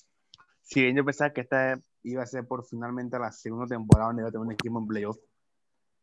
[0.62, 4.22] si bien yo pensaba que esta iba a ser por finalmente la segunda temporada donde
[4.22, 5.18] iba a tener un equipo en playoff,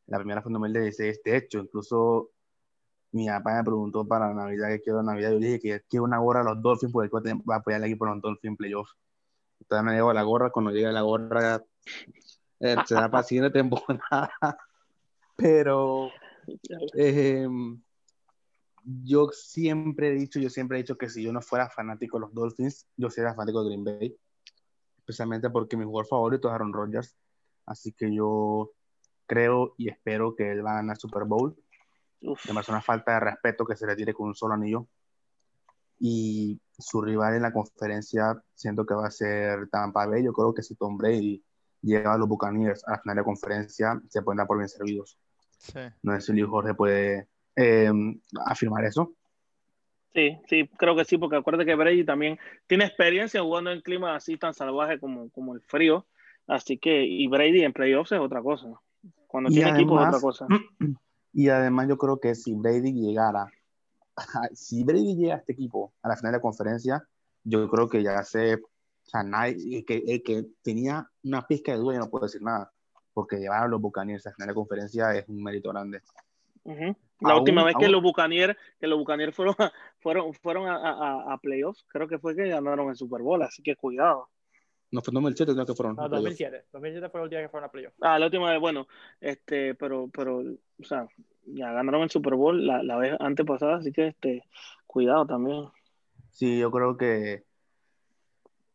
[0.07, 2.31] la primera fue en 2016, de hecho, incluso
[3.13, 5.31] mi papá me preguntó para Navidad que quiero Navidad.
[5.31, 7.87] Yo le dije que quiero una gorra a los Dolphins porque va a apoyar al
[7.87, 8.97] equipo de los Dolphins Playoffs.
[9.59, 10.49] Entonces me llevo la gorra.
[10.49, 11.63] Cuando llegue la gorra,
[12.59, 14.31] eh, será para siguiente temporada.
[15.35, 16.09] Pero
[16.95, 17.79] em,
[18.83, 22.21] yo siempre he dicho, yo siempre he dicho que si yo no fuera fanático de
[22.21, 24.17] los Dolphins, yo sería fanático de Green Bay.
[24.97, 27.15] Especialmente porque mi jugador favorito es Aaron Rodgers.
[27.67, 28.71] Así que yo
[29.25, 31.55] creo y espero que él va a ganar Super Bowl
[32.23, 34.87] me parece una falta de respeto que se le tire con un solo anillo.
[35.99, 40.23] Y su rival en la conferencia, siento que va a ser Tampa Bay.
[40.23, 41.43] Yo creo que si Tom Brady
[41.81, 45.17] llega a los Buccaneers a la final de conferencia, se pueden dar por bien servidos.
[46.01, 49.13] No sé si Luis Jorge puede em, afirmar eso.
[50.13, 54.15] Sí, sí, creo que sí, porque acuérdate que Brady también tiene experiencia jugando en clima
[54.15, 56.05] así tan salvaje como, como el frío.
[56.47, 58.67] Así que, y Brady en playoffs es otra cosa.
[59.33, 60.47] Cuando tiene equipo es otra cosa.
[61.35, 63.51] Y además yo creo que si Brady llegara,
[64.53, 67.03] si Brady llega a este equipo a la final de conferencia,
[67.43, 68.59] yo creo que ya se, o
[69.01, 72.71] sea, nadie, que, que tenía una pizca de duda, y no puedo decir nada,
[73.15, 76.01] porque llevar a los Buccaneers a la final de conferencia es un mérito grande.
[77.19, 79.55] La última vez que los Buccaneers, que los Buccaneers fueron,
[80.01, 83.63] fueron, fueron a, a, a playoffs, creo que fue que ganaron el Super Bowl, así
[83.63, 84.29] que cuidado.
[84.93, 85.95] No fue 2007, no que fueron.
[85.95, 86.65] No, 2007.
[86.71, 87.93] 2007 fue la última que fueron a playoff.
[87.99, 88.87] Ah, la última vez, bueno,
[89.19, 91.07] este, pero, pero, o sea,
[91.47, 94.43] ya ganaron el Super Bowl la, la vez antes pasada, así que, este,
[94.85, 95.65] cuidado también.
[96.29, 97.43] Sí, yo creo que,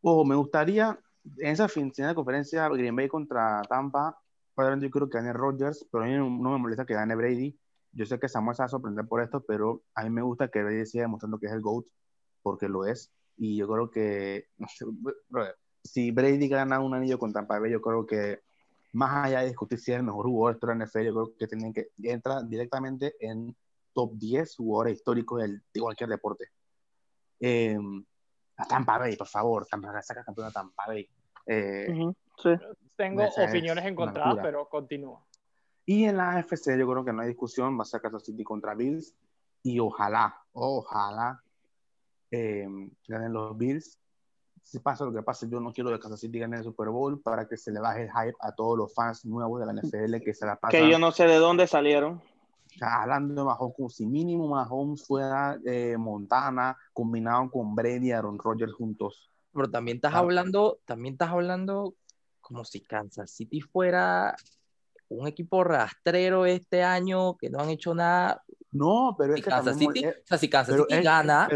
[0.02, 0.98] ojo, me gustaría,
[1.36, 4.18] en esa final de conferencia, Green Bay contra Tampa,
[4.56, 7.56] probablemente yo creo que gane Rodgers, pero a mí no, me molesta que gane Brady.
[7.92, 10.48] Yo sé que Samuel se va a sorprender por esto, pero a mí me gusta
[10.48, 11.86] que Brady siga demostrando que es el GOAT,
[12.42, 13.12] porque lo es.
[13.36, 14.84] Y yo creo que, no sé,
[15.82, 18.40] si Brady gana un anillo con Tampa Bay, yo creo que
[18.92, 21.46] más allá de discutir si es el mejor jugador de la NFL, yo creo que
[21.46, 23.56] tienen que entrar directamente en
[23.92, 26.48] top 10 jugadores históricos de cualquier deporte.
[27.40, 27.78] Eh,
[28.56, 31.08] a Tampa Bay, por favor, Tampa, saca campeón a Tampa Bay.
[31.46, 31.86] Eh,
[32.96, 35.26] Tengo opiniones encontradas, pero continúo.
[35.86, 38.44] Y en la AFC yo creo que no hay discusión, va a ser Kansas City
[38.44, 39.14] contra Bills
[39.62, 41.42] y ojalá, ojalá
[42.30, 42.68] eh,
[43.06, 43.98] ganen los Bills
[44.68, 47.22] si pasa lo que pase, yo no quiero que Kansas City gane el Super Bowl
[47.22, 50.16] para que se le baje el hype a todos los fans nuevos de la NFL
[50.22, 50.78] que se la pasan.
[50.78, 52.22] Que yo no sé de dónde salieron.
[52.82, 58.38] hablando de Mahomes, como si mínimo Mahomes fuera eh, Montana combinado con Brady y Aaron
[58.38, 59.30] Rodgers juntos.
[59.54, 61.94] Pero también estás hablando, también estás hablando
[62.42, 64.36] como si Kansas City fuera
[65.08, 68.44] un equipo rastrero este año que no han hecho nada.
[68.70, 71.48] No, pero es que Kansas City, o sea, si Kansas City gana,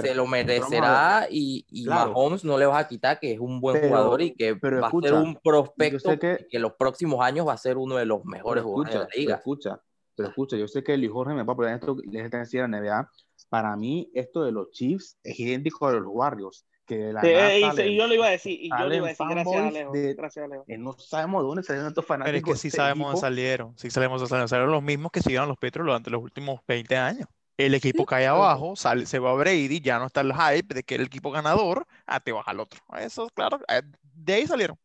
[0.00, 3.80] se lo merecerá y, y Mahomes no le vas a quitar que es un buen
[3.80, 7.52] jugador y que va a ser un prospecto que, que, en los próximos años va
[7.52, 9.26] a ser uno de los mejores jugadores de la liga.
[9.26, 9.82] Pero escucha,
[10.16, 12.68] pero escucha, yo sé que Luis Jorge me va a poner esto, les decía a
[12.68, 13.10] la NBA,
[13.48, 18.06] para mí esto de los Chiefs es idéntico a los Warriors que la y, yo
[18.06, 20.48] lo iba a decir, y yo lo iba a decir, gracias a Leo, gracias a
[20.48, 20.64] Leo.
[20.78, 22.32] no sabemos de dónde salieron estos fanáticos.
[22.42, 25.20] Pero es que sí sabemos dónde salieron, sí sabemos dónde salieron, salieron los mismos que
[25.20, 27.28] siguieron los Petros durante los últimos 20 años.
[27.58, 30.82] El equipo cae abajo, sale, se va a Brady, ya no está el hype de
[30.82, 32.80] que era el equipo ganador, ah, te baja al otro.
[32.98, 34.78] Eso, claro, eh, de ahí salieron.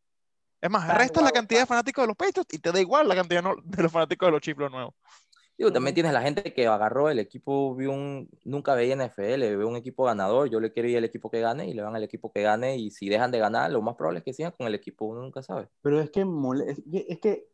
[0.59, 3.15] Es más, resta la cantidad de fanáticos de los Patriots y te da igual la
[3.15, 4.93] cantidad de los fanáticos de los Chiefs nuevos.
[5.57, 9.65] Digo, también tienes la gente que agarró el equipo, vio un, nunca veía NFL, ve
[9.65, 12.03] un equipo ganador, yo le quiero ir al equipo que gane y le van al
[12.03, 14.65] equipo que gane y si dejan de ganar, lo más probable es que sigan con
[14.65, 15.69] el equipo, uno nunca sabe.
[15.81, 16.25] Pero es que,
[17.07, 17.47] es que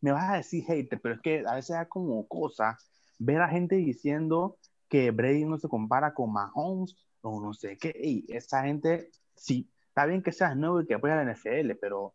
[0.00, 2.78] me vas a decir hater, pero es que a veces da como cosa
[3.18, 4.58] ver a gente diciendo
[4.88, 9.68] que Brady no se compara con Mahomes o no sé qué, y esa gente, sí,
[9.88, 12.14] está bien que seas nuevo y que apoya la NFL, pero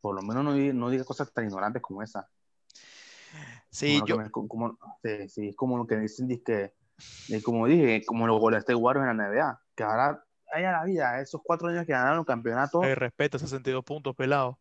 [0.00, 2.28] por lo menos no, no diga cosas tan ignorantes como esa.
[3.70, 4.18] Sí, yo...
[4.30, 4.78] como,
[5.28, 6.72] sí, es como lo que dicen, que,
[7.42, 10.84] como dije, como los Golden State Warriors en la NBA, que ahora ahí a la
[10.84, 12.82] vida, esos cuatro años que ganaron el campeonato.
[12.82, 14.58] respeta 62 puntos, pelado.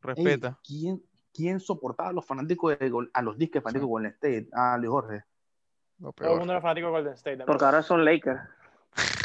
[0.00, 0.58] Respeta.
[0.66, 4.48] ¿quién, ¿Quién soportaba a los fanáticos de a los disques fanáticos de Golden State?
[4.52, 5.24] A Luis Jorge.
[6.16, 7.44] Todo el mundo era fanático de Golden State.
[7.46, 8.40] Porque ahora son Lakers.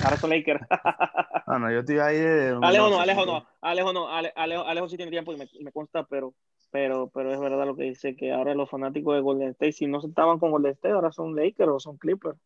[0.04, 0.62] Ahora son Lakers.
[0.70, 2.18] ah, no, yo estoy ahí.
[2.18, 3.46] De, Alejo no, Alejo no.
[3.62, 4.08] Alejo no.
[4.08, 6.34] Alejo, Alejo, sí tiene tiempo y me, me consta, pero
[6.72, 9.88] pero, pero es verdad lo que dice que ahora los fanáticos de Golden State, si
[9.88, 12.38] no se estaban con Golden State, ahora son Lakers o son Clippers.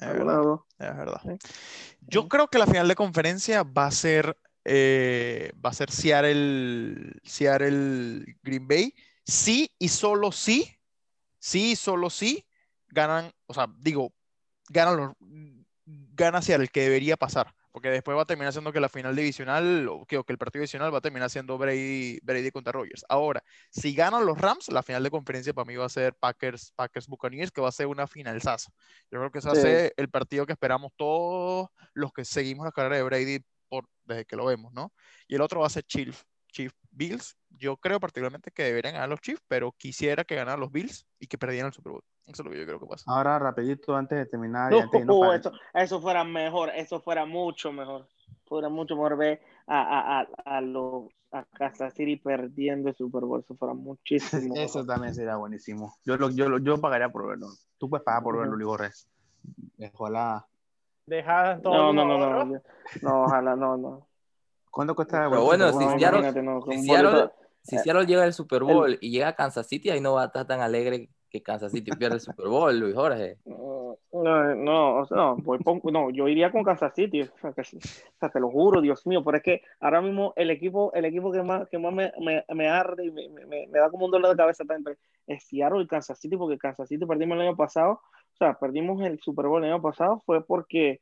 [0.00, 0.60] Es verdad.
[0.78, 1.20] Es verdad.
[2.02, 7.12] Yo creo que la final de conferencia va a ser eh, va a ser Seattle,
[7.24, 8.94] Seattle Green Bay.
[9.24, 10.78] Sí y solo sí,
[11.38, 12.46] sí y solo sí
[12.88, 14.12] ganan, o sea, digo,
[14.68, 15.12] ganan los,
[16.14, 19.86] gana Seattle, que debería pasar porque después va a terminar siendo que la final divisional,
[19.88, 23.04] o que, el partido divisional va a terminar siendo Brady, Brady contra Rogers.
[23.08, 26.72] Ahora, si ganan los Rams, la final de conferencia para mí va a ser Packers,
[26.74, 28.72] Packers Buccaneers, que va a ser una final sasa.
[29.12, 32.64] Yo creo que ese va a ser el partido que esperamos todos los que seguimos
[32.64, 34.92] la carrera de Brady por, desde que lo vemos, ¿no?
[35.28, 37.38] Y el otro va a ser Chiefs, Chief Bills.
[37.50, 41.26] Yo creo particularmente que deberían ganar los Chiefs, pero quisiera que ganaran los Bills y
[41.26, 42.04] que perdieran el Super Bowl.
[42.26, 43.04] Eso es lo que yo creo que pasa.
[43.10, 44.70] Ahora, rapidito, antes de terminar.
[44.72, 48.06] eso, eso, fuera mejor, eso fuera mucho mejor.
[48.44, 53.40] Fuera mucho mejor ver a, a, a, los a Kansas City perdiendo el Super Bowl.
[53.40, 54.54] Eso fuera muchísimo.
[54.56, 55.94] eso también sería buenísimo.
[56.04, 57.48] Yo, lo, yo, yo pagaría por verlo.
[57.78, 59.08] Tú puedes pagar por verlo, Ligorres.
[59.94, 60.46] Ojalá.
[61.06, 61.92] Dejar todo.
[61.92, 62.60] No, no, no, no,
[63.02, 63.24] no.
[63.24, 64.07] ojalá, no, no.
[64.70, 65.28] ¿Cuánto cuesta?
[65.28, 67.30] Pero bueno, si Seattle,
[67.62, 70.26] si Seattle llega al Super Bowl y llega a Kansas City, ahí no va a
[70.26, 73.38] estar tan alegre que Kansas City pierde el Super Bowl, Luis Jorge.
[74.10, 75.36] No, no, no,
[75.92, 77.52] no, yo iría con Kansas City, o
[78.18, 81.30] sea, te lo juro, Dios mío, pero es que ahora mismo el equipo, el equipo
[81.30, 84.10] que más, que más me, me, me arde y me, me, me, da como un
[84.10, 84.96] dolor de cabeza entre
[85.26, 89.02] es Seattle y Kansas City, porque Kansas City perdimos el año pasado, o sea, perdimos
[89.02, 91.00] el Super Bowl el año pasado, fue porque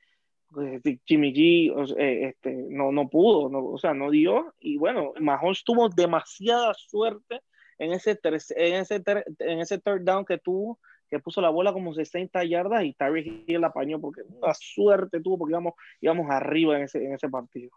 [1.04, 5.64] Jimmy G eh, este, no, no pudo, no, o sea, no dio, y bueno, Mahomes
[5.64, 7.42] tuvo demasiada suerte
[7.78, 9.02] en ese, en ese,
[9.38, 10.78] en ese third down que tuvo,
[11.08, 15.20] que puso la bola como 60 yardas y Tyreek Hill la apañó porque una suerte
[15.20, 17.70] tuvo porque íbamos, íbamos arriba en ese, en ese partido.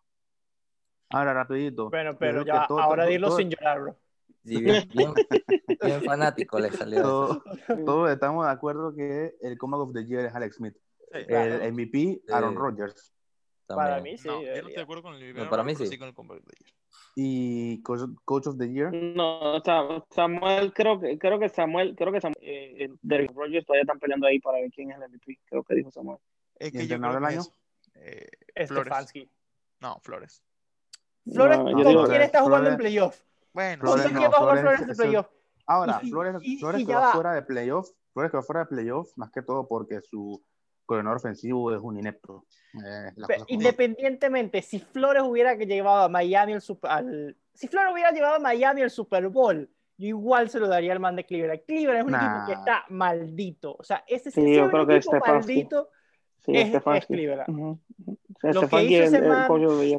[1.09, 1.89] Ahora, rapidito.
[1.89, 3.97] Bueno, pero ya, ahora dilo sin llorar, bro.
[4.43, 4.85] bien,
[6.05, 7.43] fanático le salió.
[7.85, 10.75] Todos, estamos de acuerdo que el Comeback of the Year es Alex Smith.
[11.11, 13.13] El MVP, Aaron Rodgers.
[13.67, 14.27] Para mí sí.
[14.27, 15.97] No, yo no estoy de acuerdo con el no, para mí sí.
[15.97, 16.73] con el Comeback the Year.
[17.15, 18.91] ¿Y Coach, of the Year?
[18.93, 19.61] No,
[20.09, 24.27] Samuel, creo que, creo que Samuel, creo que Samuel, eh, Derrick Rogers todavía están peleando
[24.27, 25.39] ahí para ver quién es el MVP.
[25.45, 26.17] Creo que dijo Samuel.
[26.55, 27.41] ¿El que yo del año?
[27.95, 28.27] Eh,
[28.65, 29.29] Stefanski.
[29.81, 30.43] No, Flores.
[31.31, 33.21] Flores, ¿con quién está jugando en playoff?
[33.53, 35.27] Bueno, Flores, ¿con quién va a jugar Flores en playoff?
[35.65, 39.67] Ahora, Flores, Flores quedó fuera de playoff, Flores quedó fuera de playoff, más que todo
[39.67, 40.43] porque su
[40.89, 42.45] coordinador ofensivo es un inepto.
[42.73, 43.11] Eh,
[43.47, 48.39] independientemente, si Flores hubiera llevado a Miami el Super, al, si Flores hubiera llevado a
[48.39, 51.61] Miami el Super Bowl, yo igual se lo daría al man de Cleveland.
[51.67, 53.75] Cleveland es un equipo que está maldito.
[53.77, 55.89] O sea, ese sí, yo creo que equipo maldito
[56.39, 57.79] sí, es, es, Cleveland.
[58.41, 59.47] Lo que hizo ese man...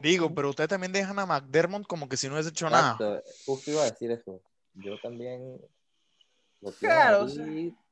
[0.03, 2.99] Digo, pero ustedes también dejan a McDermott como que si no hubiese hecho nada.
[3.47, 4.41] Justo iba a decir eso.
[4.75, 5.61] Yo también
[6.61, 7.27] lo claro,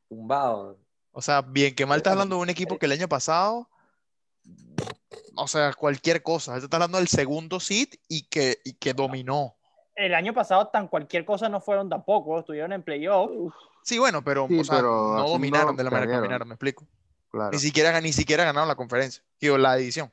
[0.09, 0.79] tumbado.
[1.19, 3.69] O sea, bien que mal estás hablando de un equipo que el año pasado,
[5.35, 6.57] o sea, cualquier cosa.
[6.57, 9.57] Estás hablando del segundo seed y que, y que dominó.
[9.97, 13.53] El año pasado tan cualquier cosa no fueron tampoco, estuvieron en playoff.
[13.83, 16.87] Sí, bueno, pero, o sea, no dominaron de la manera que dominaron, me explico.
[17.51, 20.13] Ni, siquiera, ni siquiera ganaron la conferencia, digo, la edición.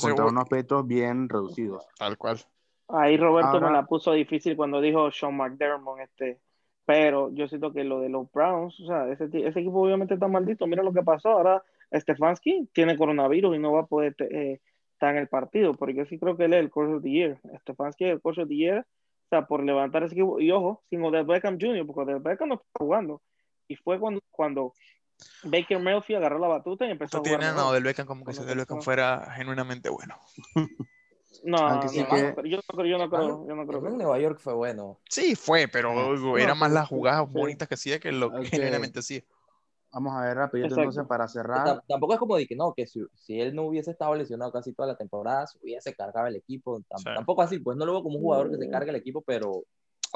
[0.00, 1.84] Contra unos petos bien reducidos.
[1.98, 2.38] Tal cual.
[2.86, 6.40] Ahí Roberto me la puso difícil cuando dijo Sean McDermott, este,
[6.86, 10.28] pero yo siento que lo de los Browns, o sea, ese, ese equipo obviamente está
[10.28, 10.66] maldito.
[10.66, 11.30] Mira lo que pasó.
[11.30, 11.62] Ahora
[11.92, 14.60] Stefanski tiene coronavirus y no va a poder eh,
[14.92, 15.74] estar en el partido.
[15.74, 17.40] Porque yo sí creo que él es el coach of the year.
[17.60, 18.80] Stefanski es el coach of the year.
[18.80, 20.38] O sea, por levantar ese equipo.
[20.40, 23.22] Y ojo, sin Odell Beckham Jr., porque Odell Beckham no está jugando.
[23.66, 24.74] Y fue cuando, cuando
[25.44, 27.40] Baker Mayfield agarró la batuta y empezó a jugar.
[27.40, 30.16] Tiene a Odell Beckham como que si Odell Beckham fuera genuinamente bueno.
[31.42, 31.58] No,
[31.92, 33.86] yo, no creo, yo no creo, yo no creo.
[33.88, 35.00] En Nueva York fue bueno.
[35.08, 39.00] Sí, fue, pero ah, era más las jugadas bonitas que hacía que lo que generalmente
[39.00, 39.22] hacía.
[39.92, 41.82] Vamos a ver rápido entonces para cerrar.
[41.86, 44.72] tampoco es como de que no, que si, si, él no hubiese estado lesionado casi
[44.72, 46.80] toda la temporada, se hubiese cargado el equipo.
[46.88, 49.64] Tampoco así, pues no lo veo como un jugador que se carga el equipo, pero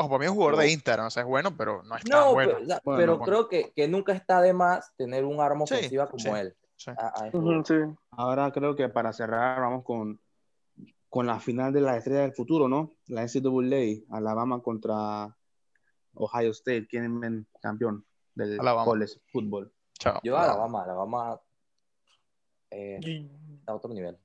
[0.01, 2.05] Ojo, para mí es un jugador de Inter, o sea, es bueno, pero no es
[2.05, 2.55] tan bueno.
[2.85, 6.55] Pero, creo que, que, nunca está de más tener un arma ofensiva como él.
[8.13, 10.21] Ahora creo que para cerrar vamos con
[11.09, 12.97] con la final de la estrella del futuro, ¿no?
[13.07, 15.35] La NCAA, Alabama contra
[16.15, 18.05] Ohio State, ¿quién es el campeón
[18.35, 19.73] del college fútbol?
[20.23, 21.41] Yo Alabama, Alabama
[22.71, 23.29] eh,
[23.67, 24.19] a otro nivel.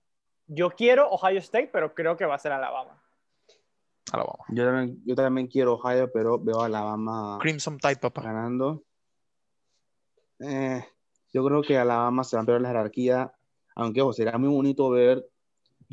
[0.48, 3.02] Yo quiero Ohio State, pero creo que va a ser Alabama.
[4.12, 4.44] Alabama.
[4.50, 7.40] Yo también, yo también quiero Ohio, pero veo a Alabama.
[7.42, 8.22] Crimson Tide, papá.
[8.22, 8.84] Ganando.
[10.40, 10.86] Eh,
[11.32, 13.34] yo creo que Alabama se va a perder la jerarquía,
[13.76, 15.26] aunque ojo, será muy bonito ver.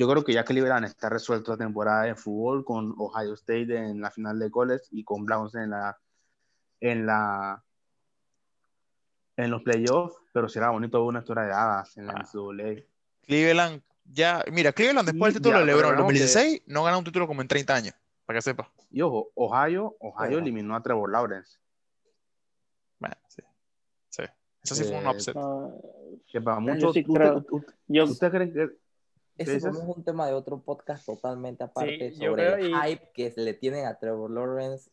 [0.00, 3.76] Yo creo que ya que Cleveland está resuelto la temporada de fútbol con Ohio State
[3.76, 5.98] en la final de college y con Browns en la
[6.80, 7.62] en la
[9.36, 12.82] en los playoffs, pero será bonito ver una historia de hadas en la NCAA.
[13.26, 17.26] Cleveland ya, mira, Cleveland después del título de LeBron en 2016 no gana un título
[17.26, 17.94] como en 30 años,
[18.24, 18.72] para que sepa.
[18.90, 21.58] Y ojo, Ohio, Ohio eliminó a Trevor Lawrence.
[22.98, 23.42] Bueno, sí.
[24.08, 24.22] Sí.
[24.62, 25.36] Eso sí fue un eh, upset.
[26.26, 26.96] que para muchos.
[26.96, 28.89] ¿Usted cree que.?
[29.40, 33.86] Ese es un tema de otro podcast totalmente aparte sobre el hype que le tienen
[33.86, 34.90] a Trevor Lawrence.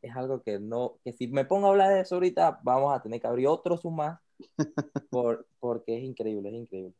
[0.00, 3.02] Es algo que no, que si me pongo a hablar de eso ahorita, vamos a
[3.02, 4.18] tener que abrir otro más
[5.10, 6.94] por, porque es increíble, es increíble.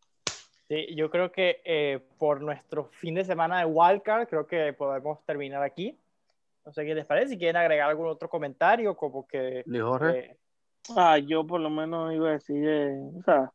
[0.69, 5.25] Sí, yo creo que eh, por nuestro fin de semana de Wildcard, creo que podemos
[5.25, 5.99] terminar aquí.
[6.67, 9.65] No sé qué les parece, si quieren agregar algún otro comentario, como que...
[9.67, 10.37] Jorge?
[10.95, 13.51] Ah, yo por lo menos iba a decir, eh, o sea,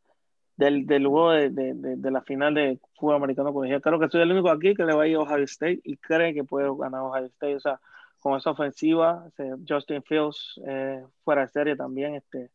[0.57, 3.81] del, del juego de, de, de, la final de fútbol americano colegial.
[3.81, 5.97] Creo que soy el único aquí que le va a ir a Ohio State y
[5.97, 7.55] cree que puede ganar Ohio State.
[7.55, 7.79] O sea,
[8.19, 9.29] con esa ofensiva,
[9.67, 12.15] Justin Fields eh, fuera de serie también.
[12.15, 12.49] Este,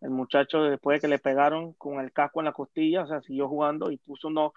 [0.00, 3.20] el muchacho, después de que le pegaron con el casco en la costilla, o sea,
[3.20, 4.54] siguió jugando y puso, uno,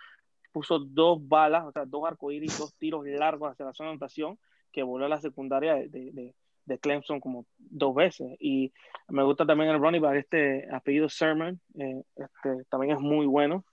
[0.51, 4.39] puso dos balas, o sea, dos arcoíris, dos tiros largos hacia la zona de anotación
[4.71, 6.33] que voló a la secundaria de,
[6.65, 8.35] de Clemson como dos veces.
[8.39, 8.73] Y
[9.09, 13.65] me gusta también el running back, este apellido Sermon, eh, este, también es muy bueno.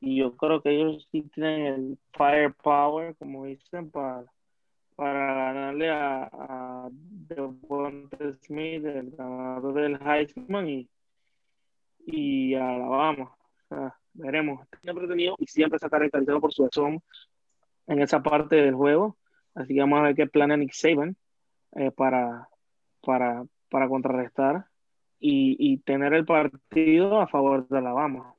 [0.00, 4.24] Y yo creo que ellos sí tienen el firepower, como dicen, para,
[4.96, 10.88] para ganarle a, a Devonta Smith, el ganador del Heisman, y,
[12.06, 13.34] y a Alabama.
[13.70, 14.66] O veremos.
[14.82, 17.02] Siempre tenido y siempre se ha caracterizado por su son
[17.86, 19.16] en esa parte del juego.
[19.54, 21.16] Así que vamos a ver qué planea Nick Saban
[21.74, 22.48] eh, para,
[23.00, 24.66] para, para contrarrestar
[25.18, 28.34] y, y, tener el partido a favor de Alabama.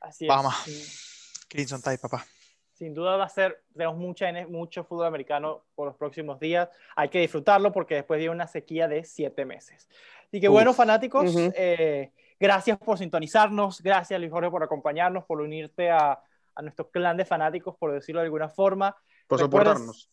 [0.00, 0.28] Así es.
[0.28, 1.46] Vamos.
[1.48, 2.24] Crimson Tide, papá.
[2.72, 6.68] Sin duda va a ser, tenemos mucha, mucho fútbol americano por los próximos días.
[6.94, 9.88] Hay que disfrutarlo porque después viene una sequía de siete meses.
[10.28, 15.90] Así que bueno, fanáticos, eh, gracias por sintonizarnos, gracias Luis Jorge por acompañarnos, por unirte
[15.90, 16.22] a,
[16.54, 18.94] a nuestro clan de fanáticos, por decirlo de alguna forma.
[19.26, 20.10] Por soportarnos.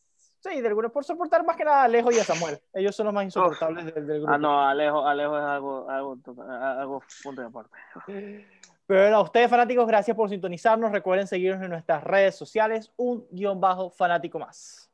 [0.48, 2.60] Sí, de alguna, por soportar más que nada a Alejo y a Samuel.
[2.72, 4.32] Ellos son los más insoportables del, grupo.
[4.32, 7.76] Ah, no, Alejo, Alejo es algo, algo, algo punto de aparte.
[8.86, 10.92] Pero a ustedes, fanáticos, gracias por sintonizarnos.
[10.92, 14.88] Recuerden seguirnos en nuestras redes sociales, un guion bajo fanático más.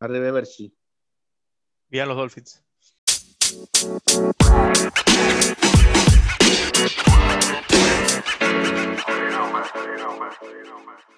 [0.00, 0.76] Arriba, Berchi.
[1.88, 2.62] Vía los Dolphins.
[3.48, 4.34] You
[9.30, 9.64] know, man.
[9.74, 10.32] You know, man.
[10.42, 11.17] You know, man.